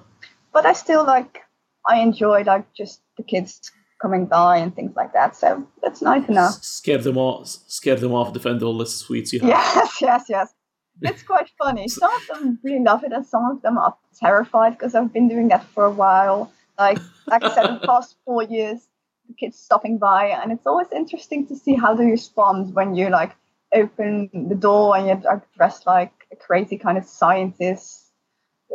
[0.54, 1.40] but I still like,
[1.88, 5.36] I enjoy like just the kids coming by and things like that.
[5.36, 6.56] So that's nice enough.
[6.56, 9.50] S- scare them off, scare them off, defend all the sweets you have.
[9.50, 10.54] Yes, yes, yes.
[11.02, 11.88] It's quite funny.
[11.88, 15.30] Some of them really love it, and some of them are terrified because I've been
[15.30, 16.52] doing that for a while.
[16.78, 18.80] Like, like I said, the past four years,
[19.28, 23.10] the kids stopping by, and it's always interesting to see how they respond when you
[23.10, 23.36] like
[23.74, 28.12] open the door and you're dressed like a crazy kind of scientist,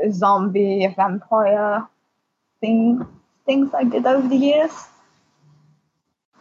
[0.04, 1.86] a zombie, a vampire
[2.60, 3.06] thing,
[3.44, 4.72] things I did over the years.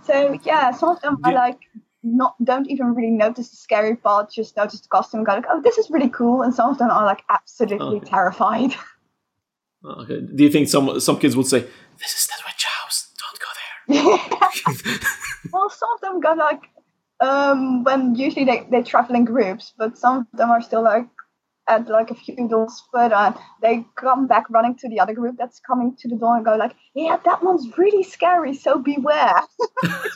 [0.04, 1.60] So yeah, some of them I like
[2.04, 5.46] not don't even really notice the scary part, just notice the costume and go like,
[5.50, 6.44] oh, this is really cool.
[6.44, 8.10] And some of them are like absolutely Okay.
[8.10, 8.76] terrified.
[9.84, 10.20] Okay.
[10.22, 11.60] Do you think some some kids would say,
[12.00, 13.14] "This is the witch house.
[13.22, 14.20] Don't go there"?
[15.54, 16.64] well, some of them go like
[17.22, 21.08] um when usually they, they travel in groups, but some of them are still like
[21.68, 25.36] at like a few doors further and they come back running to the other group
[25.38, 29.42] that's coming to the door and go like, Yeah, that one's really scary, so beware.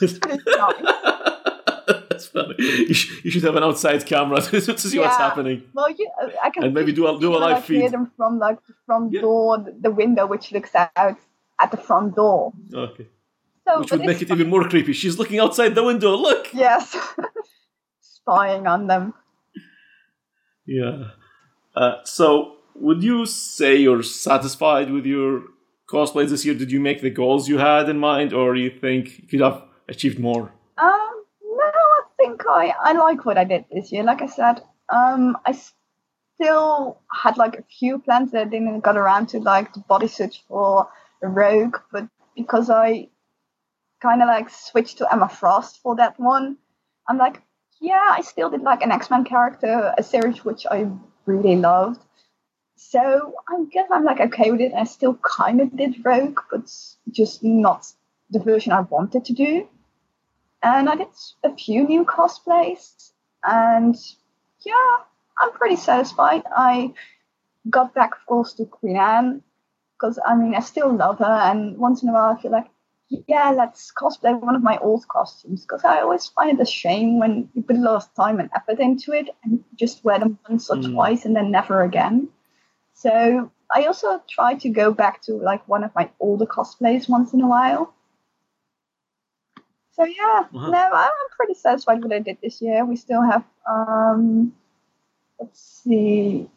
[2.08, 2.54] That's funny.
[2.58, 5.64] You, sh- you should have an outside camera to see what's happening.
[5.74, 6.08] Well you
[6.42, 7.92] I can And maybe do a- do a live like, hear feed.
[7.92, 9.22] them from like the front Yeah.
[9.22, 11.16] door, the window which looks out
[11.58, 12.52] at the front door.
[12.72, 13.06] Okay.
[13.70, 14.92] So Which would make it even more creepy.
[14.92, 16.16] She's looking outside the window.
[16.16, 16.52] Look.
[16.52, 16.96] Yes.
[18.00, 19.14] Spying on them.
[20.66, 21.10] Yeah.
[21.76, 25.44] Uh, so, would you say you're satisfied with your
[25.88, 26.54] cosplays this year?
[26.54, 29.40] Did you make the goals you had in mind, or do you think you could
[29.40, 30.52] have achieved more?
[30.78, 34.02] Um, no, I think I, I like what I did this year.
[34.02, 35.56] Like I said, um, I
[36.34, 40.36] still had like a few plans that I didn't got around to, like the bodysuit
[40.48, 40.88] for
[41.22, 43.08] Rogue, but because I
[44.00, 46.56] kind of like switched to Emma Frost for that one,
[47.08, 47.42] I'm like,
[47.80, 50.88] yeah, I still did like an X Men character, a series which I
[51.26, 52.02] really loved.
[52.76, 54.72] So I guess I'm like okay with it.
[54.74, 56.70] I still kind of did Rogue, but
[57.10, 57.86] just not
[58.30, 59.68] the version I wanted to do
[60.62, 61.08] and I did
[61.44, 63.12] a few new cosplays,
[63.44, 63.96] and
[64.64, 64.96] yeah,
[65.38, 66.42] I'm pretty satisfied.
[66.54, 66.92] I
[67.68, 69.42] got back, of course, to Queen Anne
[69.94, 72.68] because I mean I still love her, and once in a while I feel like,
[73.10, 77.18] yeah, let's cosplay one of my old costumes because I always find it a shame
[77.18, 80.38] when you put a lot of time and effort into it and just wear them
[80.48, 80.92] once or Mm.
[80.92, 82.28] twice and then never again.
[82.94, 87.32] So I also try to go back to like one of my older cosplays once
[87.34, 87.94] in a while.
[89.92, 90.70] So yeah, Wow.
[90.70, 92.84] no, I'm pretty satisfied with what I did this year.
[92.84, 94.52] We still have um
[95.38, 96.48] let's see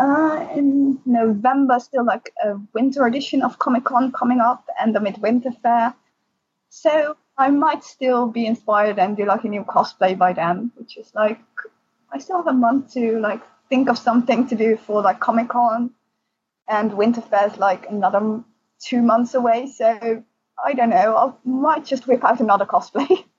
[0.00, 5.00] uh in November still like a winter edition of Comic Con coming up and the
[5.00, 5.94] Midwinter Fair.
[6.70, 10.96] So I might still be inspired and do like a new cosplay by then, which
[10.96, 11.40] is like
[12.12, 15.48] I still have a month to like think of something to do for like Comic
[15.50, 15.90] Con
[16.68, 18.42] and Winter Fair is like another
[18.80, 19.66] two months away.
[19.66, 20.24] So
[20.64, 21.16] I don't know.
[21.16, 23.24] I might just whip out another cosplay.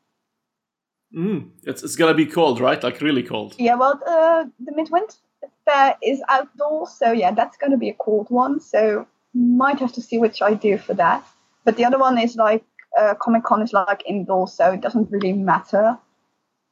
[1.14, 2.82] Mm, it's, it's gonna be cold, right?
[2.82, 3.56] Like really cold.
[3.60, 5.18] yeah, well, uh, the Midwinter
[5.66, 8.60] Fair is outdoors, so yeah, that's going to be a cold one.
[8.60, 11.26] So might have to see which I do for that.
[11.64, 12.64] But the other one is like
[13.00, 15.98] uh, Comic Con is like indoors, so it doesn't really matter.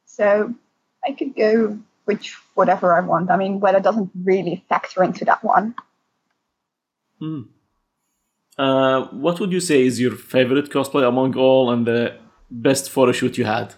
[0.06, 0.54] So
[1.06, 3.30] I could go which whatever I want.
[3.30, 5.76] I mean, weather doesn't really factor into that one.
[7.22, 7.48] Mm.
[8.58, 12.18] Uh, what would you say is your favorite cosplay among all, and the
[12.50, 13.76] best photo shoot you had?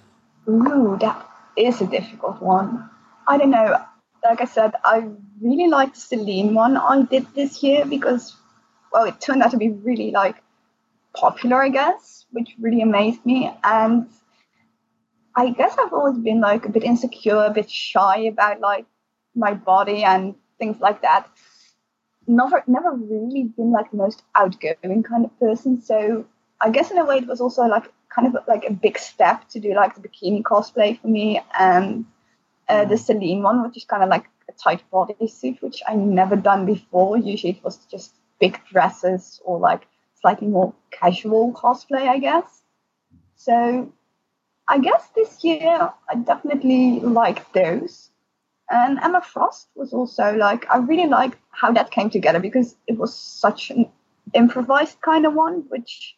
[0.47, 2.89] Ooh, that is a difficult one.
[3.27, 3.77] I don't know.
[4.23, 5.07] Like I said, I
[5.41, 8.35] really liked the Selene one I did this year because,
[8.91, 10.35] well, it turned out to be really like
[11.13, 13.51] popular, I guess, which really amazed me.
[13.63, 14.07] And
[15.35, 18.85] I guess I've always been like a bit insecure, a bit shy about like
[19.35, 21.27] my body and things like that.
[22.27, 25.81] Never, never really been like the most outgoing kind of person.
[25.81, 26.25] So
[26.59, 29.47] I guess in a way it was also like kind of like a big step
[29.49, 32.05] to do like the bikini cosplay for me and
[32.69, 36.35] uh, the Selene one, which is kind of like a tight bodysuit, which I never
[36.35, 37.17] done before.
[37.17, 39.87] Usually it was just big dresses or like
[40.19, 42.61] slightly more casual cosplay, I guess.
[43.35, 43.91] So
[44.67, 48.09] I guess this year I definitely liked those.
[48.69, 52.97] And Emma Frost was also like, I really liked how that came together because it
[52.97, 53.89] was such an
[54.33, 56.15] improvised kind of one, which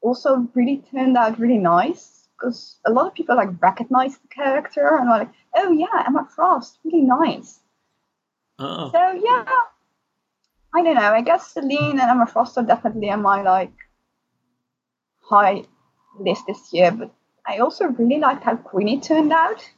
[0.00, 4.86] also really turned out really nice because a lot of people like recognize the character
[4.98, 7.60] and were like, oh yeah, Emma Frost, really nice.
[8.58, 9.44] Oh, So yeah,
[10.74, 11.12] I don't know.
[11.12, 13.72] I guess Selene and Emma Frost are definitely on my like
[15.20, 15.64] high
[16.18, 16.90] list this year.
[16.92, 17.12] But
[17.46, 19.68] I also really liked how Queenie turned out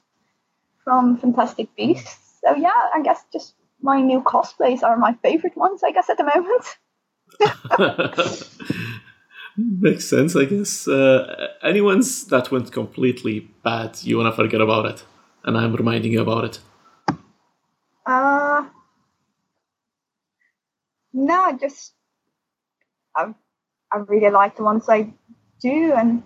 [0.85, 2.41] from Fantastic Beasts.
[2.45, 5.83] So yeah, I guess just my new cosplays are my favorite ones.
[5.85, 6.77] I guess at the moment.
[9.57, 10.87] makes sense, I guess.
[10.89, 15.05] Uh, any ones that went completely bad, you wanna forget about it,
[15.45, 16.61] and I'm reminding you about it.
[18.05, 18.65] Uh,
[21.13, 21.95] no, just
[23.17, 23.35] I,
[23.93, 25.13] I really like the ones I
[25.61, 26.23] do, and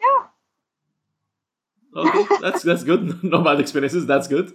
[0.00, 0.26] yeah,
[1.96, 3.22] Okay, that's that's good.
[3.24, 4.06] No bad experiences.
[4.06, 4.52] That's good.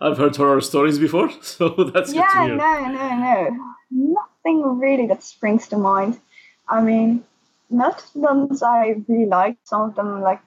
[0.00, 5.06] I've heard horror stories before, so that's good to yeah, no, no, no, nothing really
[5.08, 6.20] that springs to mind.
[6.68, 7.24] I mean,
[7.70, 9.66] most of them I really liked.
[9.66, 10.40] Some of them, like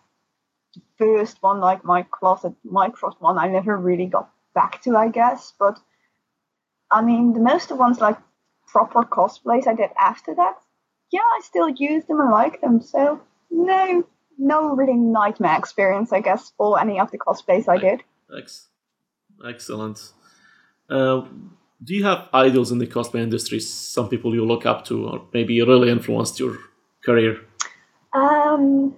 [0.76, 5.09] the first one, like my closet Mycroft one, I never really got back to, I
[5.09, 5.53] guess.
[5.57, 5.80] But
[6.89, 8.17] I mean, the most of ones like
[8.67, 10.55] proper cosplays I did after that,
[11.11, 12.82] yeah, I still use them and like them.
[12.82, 14.03] So no,
[14.38, 18.03] no really nightmare experience, I guess, for any of the cosplays I did.
[18.30, 18.69] Thanks.
[19.45, 20.13] Excellent.
[20.89, 21.24] Uh,
[21.84, 23.59] do you have idols in the cosplay industry?
[23.59, 26.57] Some people you look up to, or maybe really influenced your
[27.03, 27.39] career?
[28.13, 28.95] Um,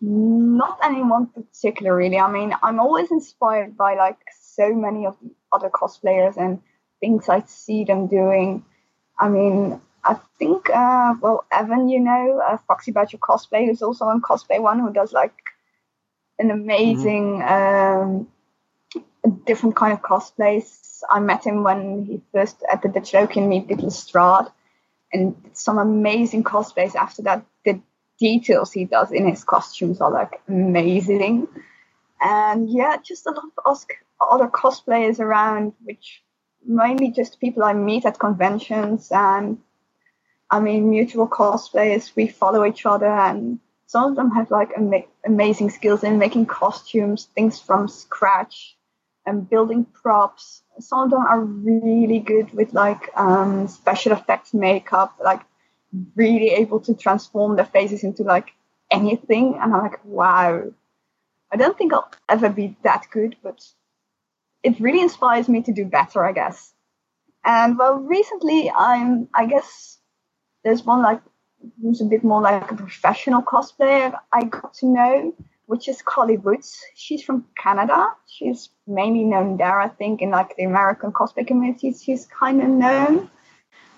[0.00, 2.18] not anyone particular, really.
[2.18, 6.60] I mean, I'm always inspired by like so many of the other cosplayers and
[7.00, 8.64] things I see them doing.
[9.18, 14.06] I mean, I think, uh, well, Evan, you know, uh, Foxy Badger Cosplay, who's also
[14.06, 15.34] on Cosplay On, who does like
[16.38, 18.10] an amazing, mm-hmm.
[18.10, 18.28] um,
[19.28, 21.02] different kind of cosplays.
[21.10, 24.46] I met him when he first at the Digital meet did Lestrade
[25.12, 27.44] and some amazing cosplays after that.
[27.64, 27.80] The
[28.18, 31.48] details he does in his costumes are like amazing.
[32.20, 33.86] And yeah, just a lot of
[34.20, 36.22] other cosplayers around, which
[36.64, 39.58] mainly just people I meet at conventions and
[40.50, 42.14] I mean mutual cosplayers.
[42.14, 46.46] We follow each other and some of them have like ama- amazing skills in making
[46.46, 48.76] costumes, things from scratch
[49.26, 50.62] and building props.
[50.78, 55.40] Some of them are really good with like um, special effects makeup, like
[56.16, 58.52] really able to transform their faces into like
[58.90, 59.58] anything.
[59.60, 60.72] And I'm like, wow.
[61.52, 63.60] I don't think I'll ever be that good, but
[64.62, 66.72] it really inspires me to do better, I guess.
[67.44, 69.98] And well, recently I'm, I guess,
[70.62, 71.22] there's one like
[71.82, 75.34] who's a bit more like a professional cosplayer I got to know,
[75.70, 76.84] which is Collie Woods.
[76.96, 78.08] She's from Canada.
[78.26, 81.92] She's mainly known there, I think, in like the American cosplay community.
[81.92, 83.30] She's kind of known,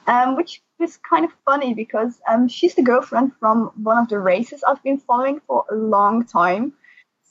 [0.07, 4.19] um, which is kind of funny because um, she's the girlfriend from one of the
[4.19, 6.75] races I've been following for a long time.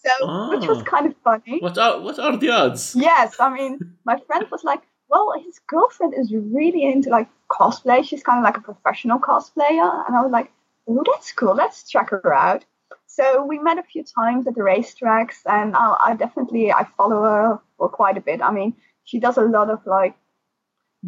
[0.04, 0.86] So, which was ah.
[0.86, 1.60] kind of funny.
[1.60, 2.96] What are what are the odds?
[2.96, 8.04] Yes, I mean, my friend was like, "Well, his girlfriend is really into like cosplay.
[8.04, 10.52] She's kind of like a professional cosplayer," and I was like,
[10.88, 11.54] "Oh, that's cool.
[11.54, 12.66] Let's check her out."
[13.14, 17.22] So we met a few times at the racetracks, and I, I definitely I follow
[17.24, 18.42] her for quite a bit.
[18.42, 20.16] I mean, she does a lot of like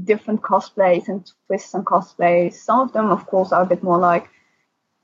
[0.04, 2.56] different cosplays and twists and cosplays.
[2.56, 4.30] Some of them, of course, are a bit more like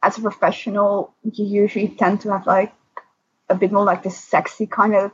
[0.04, 2.74] as a professional, you usually tend to have like
[3.48, 5.12] a bit more like this sexy kind of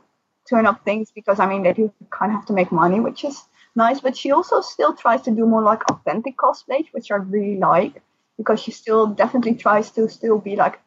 [0.50, 3.22] turn up things because I mean they do kind of have to make money, which
[3.22, 3.44] is
[3.76, 4.00] nice.
[4.00, 8.02] But she also still tries to do more like authentic cosplays, which I really like
[8.36, 10.80] because she still definitely tries to still be like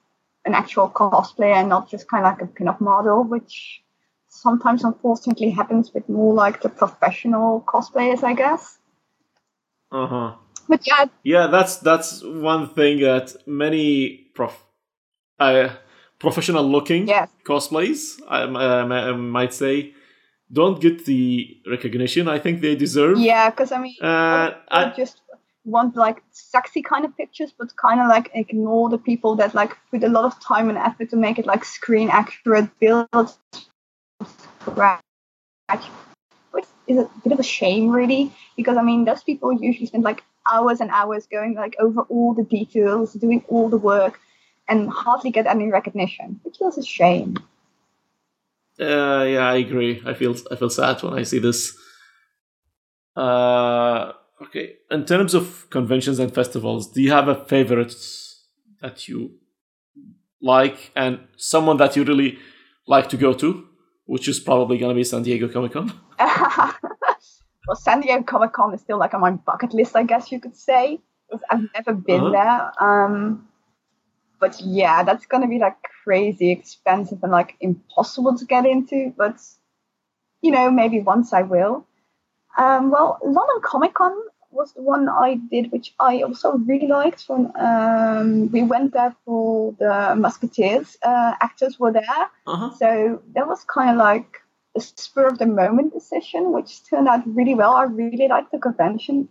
[0.49, 3.83] an actual cosplayer and not just kind of like a pin-up model, which
[4.27, 8.79] sometimes unfortunately happens with more like the professional cosplayers, I guess.
[9.91, 10.31] Uh huh.
[10.67, 11.05] But yeah.
[11.23, 14.55] Yeah, that's that's one thing that many prof.
[15.39, 15.71] I
[16.19, 17.29] professional looking yes.
[17.45, 19.93] cosplays, I, I, I, might say,
[20.51, 23.17] don't get the recognition I think they deserve.
[23.17, 25.21] Yeah, because I mean, uh, I just
[25.65, 29.77] want like sexy kind of pictures, but kind of like ignore the people that like
[29.91, 33.37] put a lot of time and effort to make it like screen accurate builds,
[36.51, 40.03] which is a bit of a shame, really, because I mean, those people usually spend
[40.03, 44.19] like hours and hours going like over all the details, doing all the work
[44.67, 47.37] and hardly get any recognition, which is a shame.
[48.79, 50.01] Uh, yeah, I agree.
[50.05, 51.77] I feel I feel sad when I see this.
[53.15, 57.95] Uh, okay, in terms of conventions and festivals, do you have a favorite
[58.81, 59.31] that you
[60.41, 62.37] like and someone that you really
[62.87, 63.67] like to go to,
[64.05, 65.93] which is probably going to be San Diego Comic Con?
[66.19, 70.39] well, San Diego Comic Con is still like on my bucket list, I guess you
[70.39, 70.99] could say.
[71.49, 72.31] I've never been uh-huh.
[72.31, 72.83] there.
[72.83, 73.47] Um,
[74.39, 79.13] but yeah, that's gonna be like crazy expensive and like impossible to get into.
[79.17, 79.37] But
[80.41, 81.85] you know, maybe once I will.
[82.57, 84.13] Um, well, London Comic Con
[84.51, 87.23] was the one I did, which I also really liked.
[87.27, 92.71] When um, we went there for the Musketeers uh, actors were there, uh-huh.
[92.77, 94.41] so that was kind of like
[94.75, 97.71] a spur of the moment decision, which turned out really well.
[97.71, 99.29] I really liked the convention.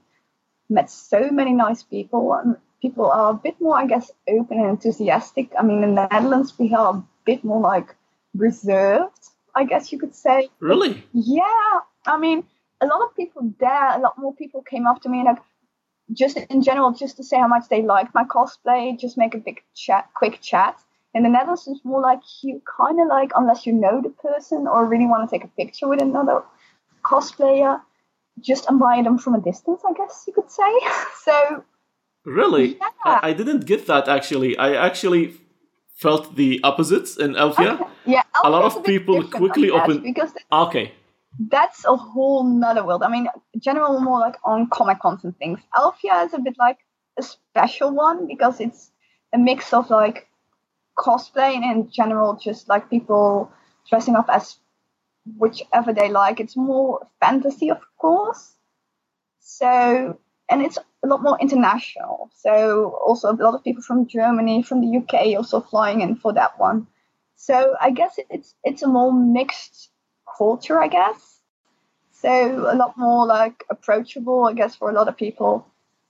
[0.70, 4.68] Met so many nice people, and people are a bit more, I guess, open and
[4.68, 5.52] enthusiastic.
[5.58, 7.94] I mean, in the Netherlands, we are a bit more like
[8.34, 10.48] reserved, I guess you could say.
[10.60, 11.04] Really?
[11.12, 11.80] Yeah.
[12.06, 12.44] I mean,
[12.80, 15.38] a lot of people there, a lot more people came up to me, like,
[16.12, 19.38] just in general, just to say how much they liked my cosplay, just make a
[19.38, 20.78] big chat, quick chat.
[21.14, 24.66] In the Netherlands, it's more like you kind of like, unless you know the person
[24.66, 26.42] or really want to take a picture with another
[27.04, 27.80] cosplayer,
[28.40, 30.72] just admire them from a distance, I guess you could say.
[31.24, 31.64] so
[32.24, 32.76] Really?
[32.76, 32.88] Yeah.
[33.04, 34.56] I, I didn't get that actually.
[34.58, 35.34] I actually
[35.94, 37.88] felt the opposites in Elfia.
[38.06, 40.92] Yeah, A lot of people quickly like open- because Okay.
[41.38, 43.02] That's a whole nother world.
[43.02, 43.28] I mean,
[43.58, 45.60] general more like on comic cons and things.
[45.74, 46.78] Elfia is a bit like
[47.18, 48.90] a special one because it's
[49.32, 50.26] a mix of like
[50.98, 53.52] cosplay and in general just like people
[53.88, 54.56] dressing up as
[55.36, 56.40] whichever they like.
[56.40, 58.54] It's more fantasy, of course.
[59.40, 60.18] So
[60.50, 62.30] and it's a lot more international.
[62.34, 66.32] So also a lot of people from Germany, from the UK, also flying in for
[66.32, 66.88] that one.
[67.36, 69.90] So I guess it's it's a more mixed
[70.36, 71.40] culture, I guess.
[72.12, 75.66] So a lot more like approachable, I guess, for a lot of people.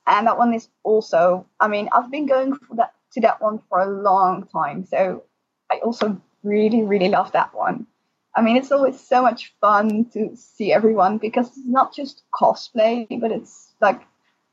[0.07, 3.61] And that one is also, I mean, I've been going for that to that one
[3.69, 4.87] for a long time.
[4.87, 5.25] So
[5.71, 7.87] I also really, really love that one.
[8.35, 13.07] I mean, it's always so much fun to see everyone because it's not just cosplay,
[13.21, 14.01] but it's like,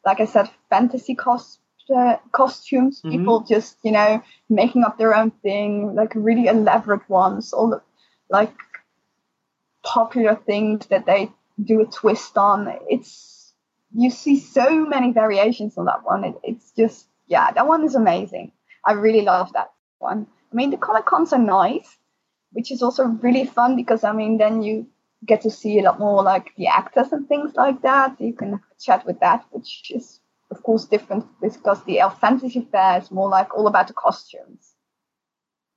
[0.05, 1.59] like I said, fantasy cos
[1.95, 3.01] uh, costumes.
[3.01, 3.11] Mhm.
[3.11, 7.81] People just, you know, making up their own thing, like really elaborate ones, all the
[8.29, 8.53] like
[9.85, 11.31] popular things that they
[11.63, 12.67] do a twist on.
[12.89, 13.53] It's
[13.93, 16.25] you see so many variations on that one.
[16.25, 18.51] It, it's just yeah, that one is amazing.
[18.83, 20.27] I really love that one.
[20.51, 21.97] I mean, the comic cons are nice,
[22.51, 24.87] which is also really fun because I mean, then you
[25.25, 28.19] get to see a lot more like the actors and things like that.
[28.19, 30.19] You can chat with that, which is
[30.51, 34.74] of course different because the Elf Fantasy Fair is more like all about the costumes.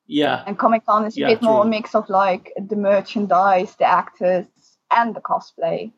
[0.09, 0.42] Yeah.
[0.46, 3.84] And Comic Con is a Yeah, bit more a mix of like the merchandise, the
[3.84, 4.46] actors,
[4.90, 5.92] and the cosplay.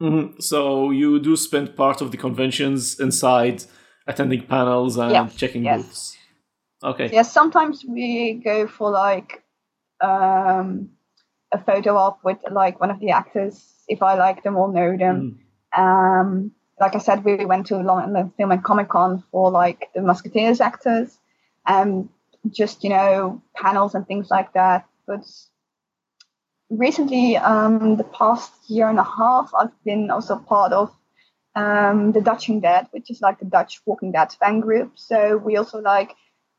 [0.00, 3.64] hmm So you do spend part of the conventions inside,
[4.06, 5.82] attending panels and Yes, checking yes.
[5.82, 6.16] booths.
[6.84, 7.08] Okay.
[7.12, 9.42] Yes, sometimes we go for like
[10.00, 10.90] um,
[11.52, 14.96] a photo op with like one of the actors if I like them or know
[14.96, 15.16] them.
[15.16, 15.80] Mhm.
[15.80, 20.02] Um, like I said, we went to London Film and Comic Con for like the
[20.02, 21.18] Musketeers actors,
[21.66, 22.08] and
[22.50, 24.86] just you know panels and things like that.
[25.06, 25.24] But
[26.70, 30.94] recently, um, the past year and a half, I've been also part of
[31.54, 34.92] um, the Dutch Dead, which is like the Dutch Walking Dead fan group.
[34.96, 36.14] So we also like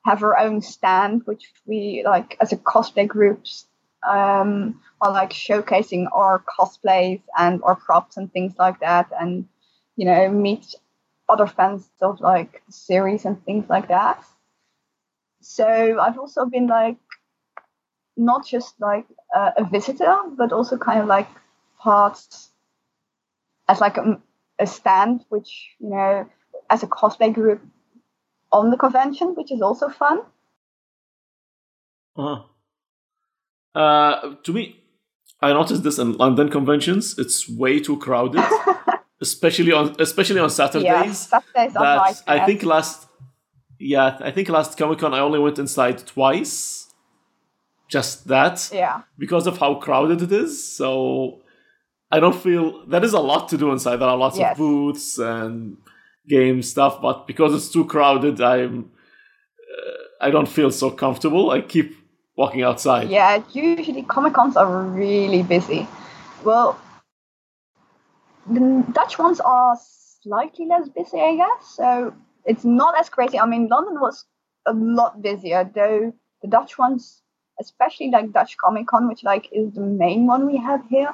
[0.05, 3.65] have our own stand, which we like as a cosplay groups
[4.07, 9.47] um, are like showcasing our cosplays and our props and things like that, and
[9.95, 10.75] you know meet
[11.29, 14.23] other fans of like the series and things like that.
[15.43, 16.97] So I've also been like
[18.15, 21.27] not just like uh, a visitor, but also kind of like
[21.79, 22.19] part
[23.67, 24.19] as like a,
[24.59, 26.29] a stand, which you know
[26.69, 27.61] as a cosplay group
[28.51, 30.21] on the convention, which is also fun.
[32.15, 32.43] Uh-huh.
[33.75, 34.83] Uh, to me,
[35.41, 37.17] I noticed this in London conventions.
[37.17, 38.43] It's way too crowded,
[39.21, 40.85] especially on especially on Saturdays.
[40.85, 41.73] yeah, Saturdays.
[41.73, 42.23] That.
[42.27, 43.07] I think last,
[43.83, 46.87] yeah, I think last Comic Con I only went inside twice.
[47.89, 50.51] Just that Yeah, because of how crowded it is.
[50.77, 51.41] So
[52.09, 53.97] I don't feel there is a lot to do inside.
[53.97, 54.51] There are lots Yes.
[54.51, 55.77] of booths and
[56.27, 58.91] game stuff, but because it's too crowded, I'm
[59.73, 61.51] uh, I don't feel so comfortable.
[61.51, 61.89] I keep
[62.35, 63.09] walking outside.
[63.09, 63.43] yeah.
[63.51, 65.87] Usually Comic Cons are really busy.
[66.43, 66.79] Well,
[68.49, 69.77] the Dutch ones are
[70.23, 71.67] slightly less busy, I guess.
[71.75, 72.13] So
[72.45, 73.39] it's not as crazy.
[73.39, 74.25] I mean, London was
[74.65, 77.21] a lot busier, though the Dutch ones,
[77.59, 81.13] especially like Dutch Comic Con, which like is the main one we have here,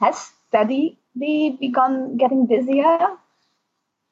[0.00, 0.98] has steadily
[1.60, 2.98] begun getting busier.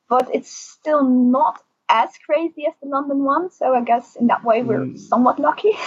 [0.09, 3.51] But it's still not as crazy as the London one.
[3.51, 4.99] So I guess in that way we're Mm.
[4.99, 5.73] somewhat lucky.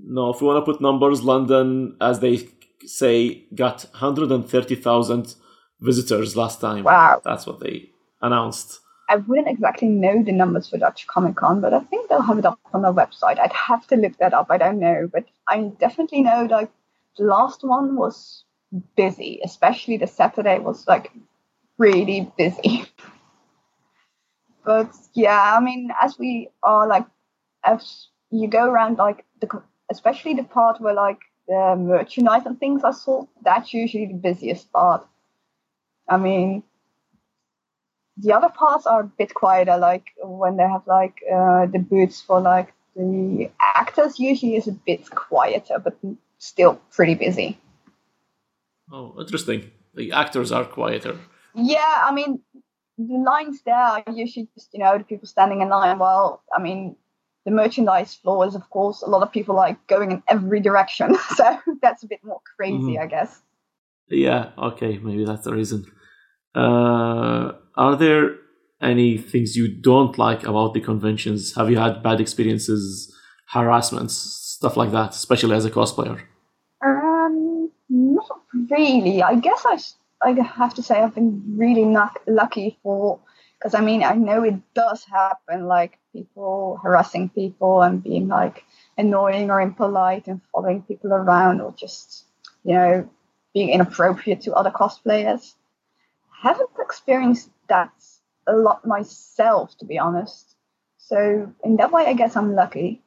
[0.00, 2.48] No, if you want to put numbers, London, as they
[2.86, 5.34] say, got 130,000
[5.80, 6.84] visitors last time.
[6.84, 7.20] Wow.
[7.24, 7.90] That's what they
[8.22, 8.78] announced.
[9.08, 12.38] I wouldn't exactly know the numbers for Dutch Comic Con, but I think they'll have
[12.38, 13.38] it up on their website.
[13.38, 14.48] I'd have to look that up.
[14.50, 16.70] I don't know, but I definitely know like
[17.16, 18.44] the last one was
[18.96, 21.10] busy, especially the Saturday was like
[21.78, 22.84] really busy.
[24.64, 27.06] but yeah, I mean, as we are like,
[27.64, 32.84] as you go around like the, especially the part where like the merchandise and things
[32.84, 35.06] are sold, that's usually the busiest part.
[36.08, 36.62] I mean,
[38.20, 42.20] the other parts are a bit quieter, like when they have like uh, the boots
[42.20, 45.96] for like the actors usually is a bit quieter, but
[46.38, 47.58] still pretty busy.
[48.90, 49.70] Oh, interesting.
[49.94, 51.16] The actors are quieter.
[51.54, 52.40] Yeah, I mean
[52.96, 55.98] the lines there are usually just you know the people standing in line.
[55.98, 56.96] Well, I mean
[57.44, 61.16] the merchandise floor is of course a lot of people like going in every direction,
[61.36, 63.00] so that's a bit more crazy, Mhm.
[63.00, 63.40] I guess.
[64.08, 65.84] Yeah, okay, maybe that's the reason.
[66.54, 68.36] Uh, are there
[68.80, 71.54] any things you don't like about the conventions?
[71.54, 73.14] Have you had bad experiences,
[73.46, 76.20] harassments, stuff like that, especially as a cosplayer?
[76.84, 78.40] Um, not
[78.70, 79.22] really.
[79.22, 79.78] I guess I,
[80.22, 83.20] I have to say I've been really not lucky for
[83.58, 88.64] because I mean I know it does happen, like people harassing people and being like
[88.96, 92.24] annoying or impolite and following people around or just
[92.64, 93.08] you know
[93.54, 95.54] being inappropriate to other cosplayers.
[96.40, 97.92] Haven't experienced that
[98.46, 100.54] a lot myself, to be honest.
[100.98, 103.02] So in that way, I guess I'm lucky.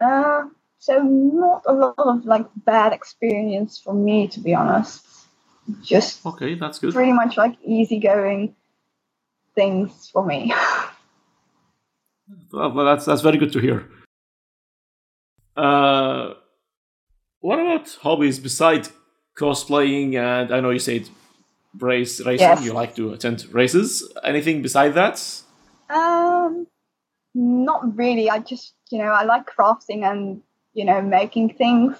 [0.00, 0.44] Uh,
[0.78, 5.06] so not a lot of like bad experience for me, to be honest.
[5.82, 6.94] Just okay, that's good.
[6.94, 8.56] Pretty much like easygoing
[9.54, 10.52] things for me.
[12.52, 13.88] well, that's that's very good to hear.
[15.56, 16.34] Uh,
[17.40, 18.90] what about hobbies besides
[19.36, 20.14] cosplaying?
[20.14, 21.08] And I know you said
[21.78, 22.48] race racing.
[22.48, 22.64] Yes.
[22.64, 24.12] You like to attend races.
[24.24, 25.42] Anything beside that?
[25.88, 26.66] Um,
[27.34, 28.30] not really.
[28.30, 30.42] I just you know I like crafting and
[30.74, 31.96] you know making things,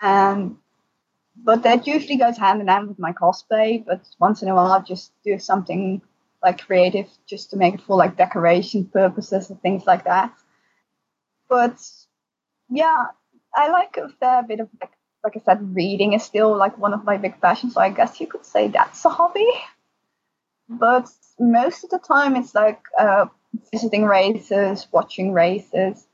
[0.00, 0.56] and
[1.36, 3.84] but that usually goes hand in hand with my cosplay.
[3.84, 6.02] But once in a while, I just do something
[6.42, 10.32] like creative just to make it for like decoration purposes and things like that.
[11.48, 11.80] But
[12.70, 13.06] yeah,
[13.54, 14.92] I like a fair bit of like
[15.24, 17.74] like I said, reading is still like one of my big passions.
[17.74, 19.48] So I guess you could say that's a hobby.
[20.68, 21.08] But
[21.38, 23.26] most of the time, it's like uh,
[23.72, 26.06] visiting races, watching races,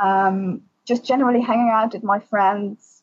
[0.00, 3.02] um, just generally hanging out with my friends,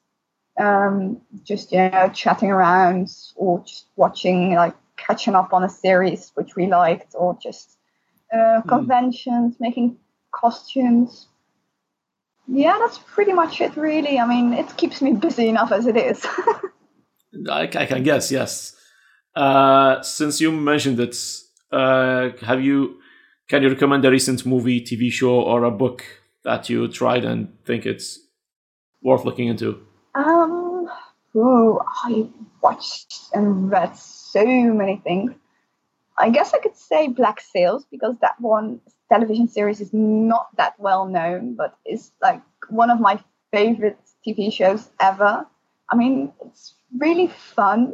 [0.57, 6.31] um, just you know chatting around or just watching like catching up on a series
[6.35, 7.77] which we liked, or just
[8.33, 8.69] uh, hmm.
[8.69, 9.59] conventions, mm.
[9.59, 9.97] making
[10.31, 11.27] costumes
[12.47, 14.19] yeah, that's pretty much it, really.
[14.19, 16.25] I mean, it keeps me busy enough as it is.
[17.49, 18.75] I, I, can guess, yes.
[19.35, 21.15] Uh, since you mentioned it,
[21.71, 22.99] uh, have you?
[23.47, 26.03] Can you recommend a recent movie, TV show, or a book
[26.43, 28.19] that you tried and think it's
[29.01, 29.85] worth looking into?
[30.15, 30.89] Um,
[31.35, 32.27] ooh, I
[32.61, 35.33] watched and read so many things.
[36.17, 38.79] I guess I could say Black Sails because that one
[39.09, 43.19] television series is not that well known, but is like one of my
[43.51, 45.45] favorite TV shows ever.
[45.89, 47.93] I mean, it's really fun.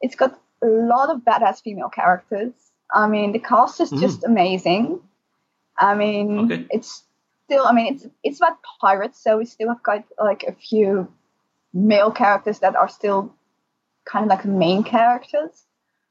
[0.00, 2.52] It's got a lot of badass female characters.
[2.92, 4.00] I mean, the cast is mm.
[4.00, 5.00] just amazing.
[5.78, 6.66] I mean, okay.
[6.70, 7.02] it's
[7.44, 7.64] still.
[7.66, 11.08] I mean, it's it's about pirates, so we still have quite like a few
[11.72, 13.34] male characters that are still
[14.04, 15.66] kind of like the main characters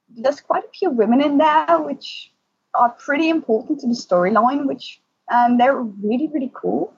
[0.10, 2.32] there's quite a few women in there which
[2.78, 6.94] are pretty important to the storyline, which and they're really really cool.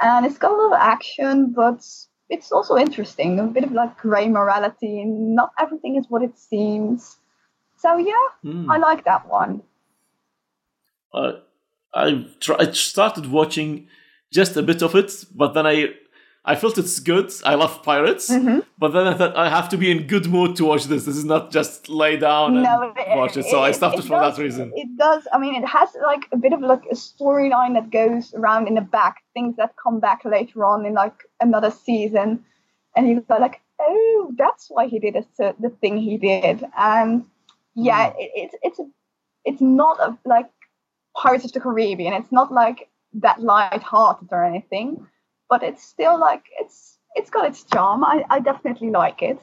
[0.00, 1.84] And it's got a lot of action, but
[2.28, 3.38] it's also interesting.
[3.40, 7.16] A bit of like grey morality, and not everything is what it seems.
[7.78, 8.66] So yeah, mm.
[8.68, 9.62] I like that one.
[11.12, 11.32] Uh,
[11.94, 13.88] I tried, started watching
[14.32, 15.94] just a bit of it, but then I
[16.48, 17.32] I felt it's good.
[17.44, 18.60] I love pirates, mm-hmm.
[18.78, 21.04] but then I thought I have to be in good mood to watch this.
[21.04, 23.46] This is not just lay down and no, it, watch it.
[23.46, 24.72] So it, I stopped it, it for does, that reason.
[24.76, 25.26] It does.
[25.32, 28.74] I mean, it has like a bit of like a storyline that goes around in
[28.74, 32.44] the back, things that come back later on in like another season,
[32.94, 35.24] and you go like, oh, that's why he did a,
[35.58, 37.24] the thing he did, and
[37.74, 38.14] yeah, mm.
[38.18, 38.84] it's it's a,
[39.44, 40.48] it's not a, like
[41.16, 42.12] Pirates of the Caribbean.
[42.12, 45.08] It's not like that light-hearted or anything
[45.48, 48.04] but it's still like it's it's got its charm.
[48.04, 49.38] I, I definitely like it.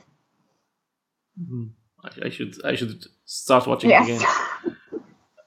[1.41, 1.65] Mm-hmm.
[2.03, 4.07] I, I, should I should start watching yes.
[4.07, 4.77] it again.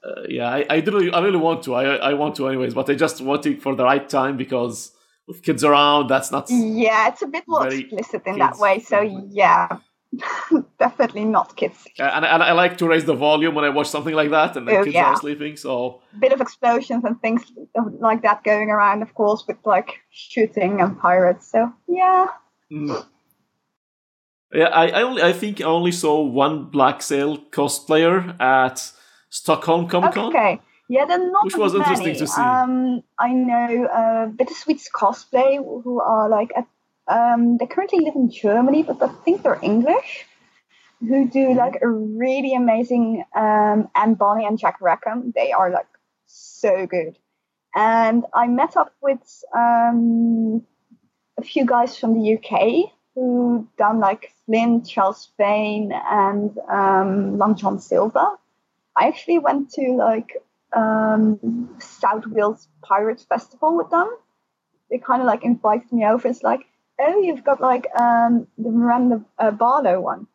[0.03, 1.75] uh, yeah, I, I really I really want to.
[1.75, 4.91] I I want to anyways, but I just want it for the right time because
[5.27, 6.49] with kids around, that's not.
[6.49, 8.79] Yeah, it's a bit more explicit in that way.
[8.79, 9.77] So yeah,
[10.79, 11.85] definitely not kids.
[11.99, 14.55] Uh, and, and I like to raise the volume when I watch something like that,
[14.57, 15.11] and the oh, kids yeah.
[15.11, 15.57] are sleeping.
[15.57, 17.43] So bit of explosions and things
[17.99, 21.51] like that going around, of course, with like shooting and pirates.
[21.51, 22.27] So yeah.
[22.71, 23.05] Mm.
[24.53, 28.91] Yeah, I, I only I think I only saw one Black Sail cosplayer at
[29.29, 30.27] Stockholm Comic Con.
[30.27, 30.61] Okay.
[30.89, 31.83] Yeah, they're not which was many.
[31.83, 32.41] interesting to see.
[32.41, 36.65] Um, I know uh, Bittersweet's cosplay, who are like at
[37.07, 40.25] um, they currently live in Germany, but I think they're English.
[40.99, 41.57] Who do mm-hmm.
[41.57, 45.31] like a really amazing um, Anne Bonny and Jack Rackham.
[45.35, 45.87] They are like
[46.25, 47.17] so good.
[47.75, 50.65] And I met up with um,
[51.37, 57.55] a few guys from the UK who done like Flint, Charles Vane, and um, Long
[57.55, 58.27] John Silver.
[58.95, 60.37] I actually went to like
[60.73, 64.09] um, South Wales Pirate Festival with them.
[64.89, 66.27] They kind of like invited me over.
[66.27, 66.65] It's like,
[66.99, 70.27] oh, you've got like um, the Miranda uh, Barlow one.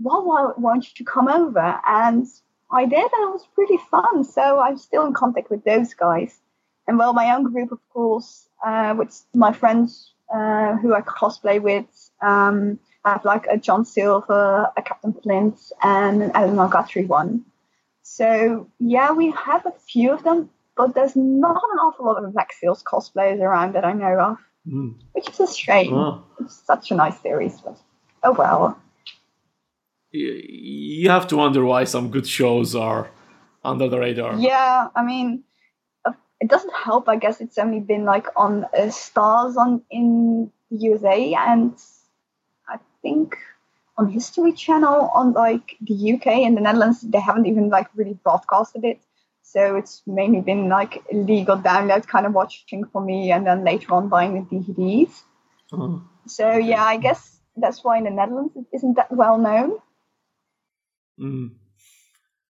[0.00, 1.80] well, why won't you come over?
[1.86, 2.26] And
[2.70, 4.24] I did, and it was pretty fun.
[4.24, 6.38] So I'm still in contact with those guys.
[6.86, 11.60] And well, my own group, of course, uh, with my friends uh, who I cosplay
[11.60, 11.86] with,
[12.20, 17.44] um, I have like a John Silver, a Captain Flint, and an Eleanor Guthrie one.
[18.02, 22.32] So yeah, we have a few of them, but there's not an awful lot of
[22.32, 24.94] Black Sails cosplayers around that I know of, mm.
[25.12, 25.94] which is a shame.
[25.94, 26.24] Oh.
[26.40, 27.78] It's such a nice series, but
[28.22, 28.78] oh well.
[30.10, 33.10] You have to wonder why some good shows are
[33.64, 34.36] under the radar.
[34.36, 35.42] Yeah, I mean,
[36.40, 37.08] it doesn't help.
[37.08, 41.74] I guess it's only been like on uh, Starz on in the USA, and
[42.68, 43.36] I think
[43.96, 48.18] on History Channel on like the UK and the Netherlands, they haven't even like really
[48.22, 49.00] broadcasted it.
[49.54, 53.94] So it's mainly been like illegal download kind of watching for me, and then later
[53.94, 55.22] on buying the DVDs.
[55.72, 56.02] Oh.
[56.26, 59.78] So yeah, I guess that's why in the Netherlands it isn't that well known.
[61.20, 61.50] Mm.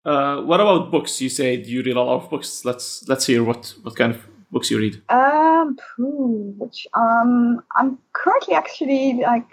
[0.04, 1.22] Uh, what about books?
[1.22, 2.66] You said you read a lot of books.
[2.66, 5.00] Let's let's hear what what kind of books you read.
[5.10, 5.78] Um,
[6.58, 9.52] which um, I'm currently actually like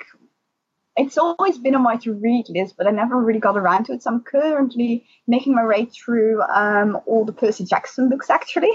[0.97, 3.93] it's always been on my to read list, but I never really got around to
[3.93, 4.03] it.
[4.03, 8.73] So I'm currently making my way through um, all the Percy Jackson books, actually,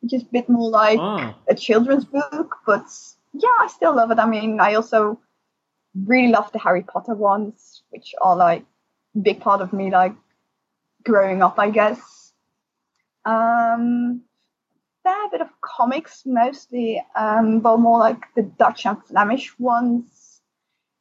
[0.00, 1.34] which is a bit more like oh.
[1.48, 2.56] a children's book.
[2.64, 2.86] But
[3.32, 4.18] yeah, I still love it.
[4.18, 5.18] I mean, I also
[6.04, 8.64] really love the Harry Potter ones, which are like
[9.16, 10.14] a big part of me, like
[11.02, 12.32] growing up, I guess.
[13.24, 14.22] Um,
[15.02, 20.15] fair bit of comics, mostly, um, but more like the Dutch and Flemish ones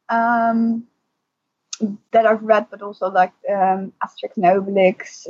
[0.09, 0.87] um,
[2.11, 4.37] that I've read, but also like um, Asterix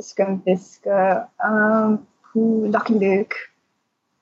[0.02, 0.42] Scum
[1.44, 3.34] um, Lucky Luke,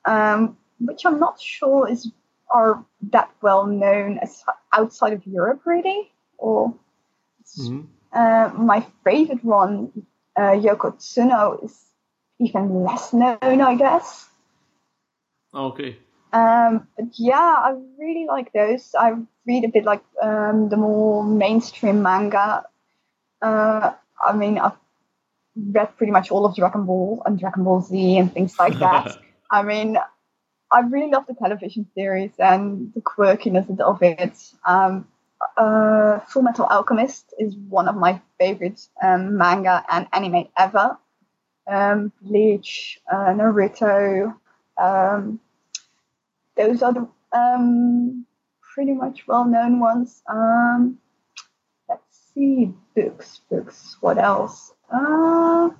[0.04, 2.10] um, which I'm not sure is
[2.50, 6.10] are that well known as outside of Europe, really.
[6.38, 6.74] Or
[7.58, 7.80] mm-hmm.
[8.12, 9.90] uh, my favorite one,
[10.36, 11.84] uh, Yoko Tsuno, is
[12.38, 14.28] even less known, I guess.
[15.52, 15.96] Okay.
[16.34, 18.92] Um, but yeah, I really like those.
[18.98, 19.14] I
[19.46, 22.64] read a bit like um, the more mainstream manga.
[23.40, 24.76] Uh, I mean, I've
[25.56, 29.16] read pretty much all of Dragon Ball and Dragon Ball Z and things like that.
[29.50, 29.96] I mean,
[30.72, 34.36] I really love the television series and the quirkiness of it.
[34.66, 35.06] Um,
[35.56, 40.98] uh, Full Metal Alchemist is one of my favorite um, manga and anime ever.
[41.68, 44.34] Um, Bleach, uh, Naruto,
[44.76, 45.38] um,
[46.56, 48.26] those are the um,
[48.74, 50.22] pretty much well-known ones.
[50.28, 50.98] Um,
[51.88, 53.96] let's see, books, books.
[54.00, 54.72] What else?
[54.92, 55.70] Uh,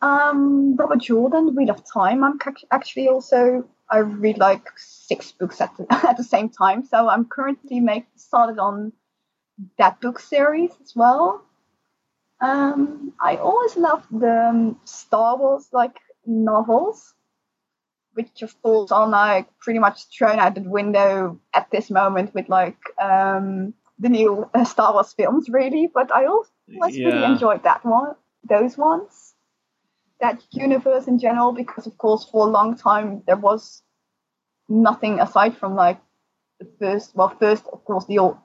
[0.00, 2.24] um, Robert Jordan, Wheel of Time.
[2.24, 2.38] I'm
[2.70, 7.26] actually also I read like six books at the, at the same time, so I'm
[7.26, 8.92] currently make started on
[9.78, 11.44] that book series as well.
[12.40, 17.14] Um, I always loved the um, Star Wars like novels
[18.14, 22.48] which of course are like pretty much thrown out the window at this moment with
[22.48, 25.90] like um, the new uh, Star Wars films, really.
[25.92, 27.06] But I also yeah.
[27.06, 28.14] really enjoyed that one,
[28.48, 29.34] those ones,
[30.20, 33.82] that universe in general, because of course for a long time there was
[34.68, 36.00] nothing aside from like
[36.60, 38.36] the first, well, first of course the old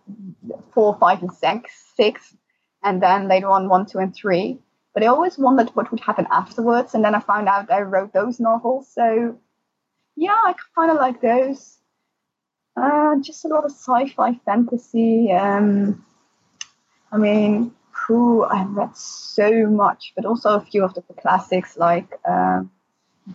[0.74, 2.36] four, five, and six, six,
[2.84, 4.60] and then later on one, two, and three.
[4.94, 8.14] But I always wondered what would happen afterwards, and then I found out I wrote
[8.14, 9.38] those novels, so
[10.18, 11.78] yeah, I kind of like those.
[12.76, 15.32] Uh, just a lot of sci-fi fantasy.
[15.32, 16.04] Um,
[17.12, 22.20] I mean, who I've read so much, but also a few of the classics like
[22.28, 22.64] uh,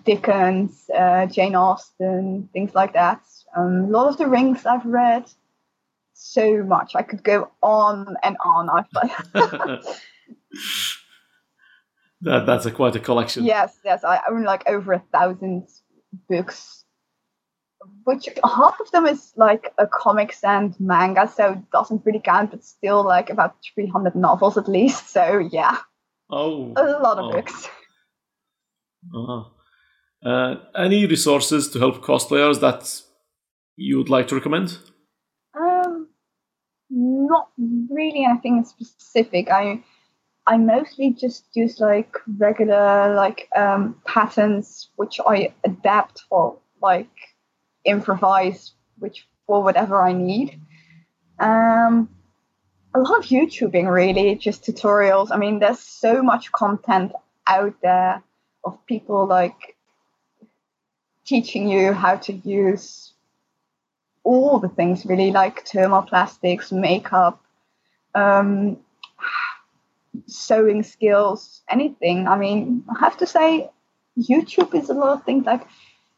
[0.04, 3.22] Dickens, uh, Jane Austen, things like that.
[3.56, 5.24] Um, Lord of the Rings I've read
[6.14, 6.96] so much.
[6.96, 8.68] I could go on and on.
[8.70, 8.90] I've
[12.22, 13.44] that that's a quite a collection.
[13.44, 14.02] Yes, yes.
[14.02, 15.68] I own like over a thousand
[16.28, 16.84] books,
[18.04, 22.50] which half of them is like a comics and manga, so it doesn't really count,
[22.50, 25.10] but still like about 300 novels at least.
[25.10, 25.78] So yeah.
[26.30, 26.72] Oh.
[26.76, 27.32] A lot of oh.
[27.32, 27.68] books.
[29.14, 29.44] Uh-huh.
[30.24, 33.02] Uh, any resources to help cosplayers that
[33.76, 34.78] you would like to recommend?
[35.58, 36.08] Um,
[36.90, 39.50] not really anything specific.
[39.50, 39.82] I
[40.46, 47.10] I mostly just use like regular like um, patterns which I adapt for like
[47.84, 50.60] improvise which for whatever I need.
[51.38, 52.08] Um,
[52.94, 55.28] a lot of YouTubing really, just tutorials.
[55.30, 57.12] I mean, there's so much content
[57.46, 58.22] out there
[58.64, 59.76] of people like
[61.24, 63.12] teaching you how to use
[64.24, 67.42] all the things really like thermoplastics, makeup,
[68.14, 68.76] um,
[70.26, 72.28] sewing skills, anything.
[72.28, 73.70] I mean, I have to say,
[74.18, 75.66] YouTube is a lot of things like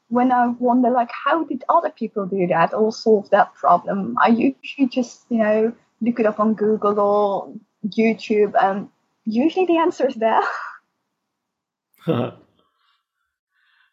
[0.08, 4.28] when I wonder like how did other people do that or solve that problem, I
[4.28, 7.52] usually just, you know, look it up on Google or
[7.88, 8.88] YouTube and
[9.24, 10.42] usually the answer is there.
[12.06, 12.32] uh,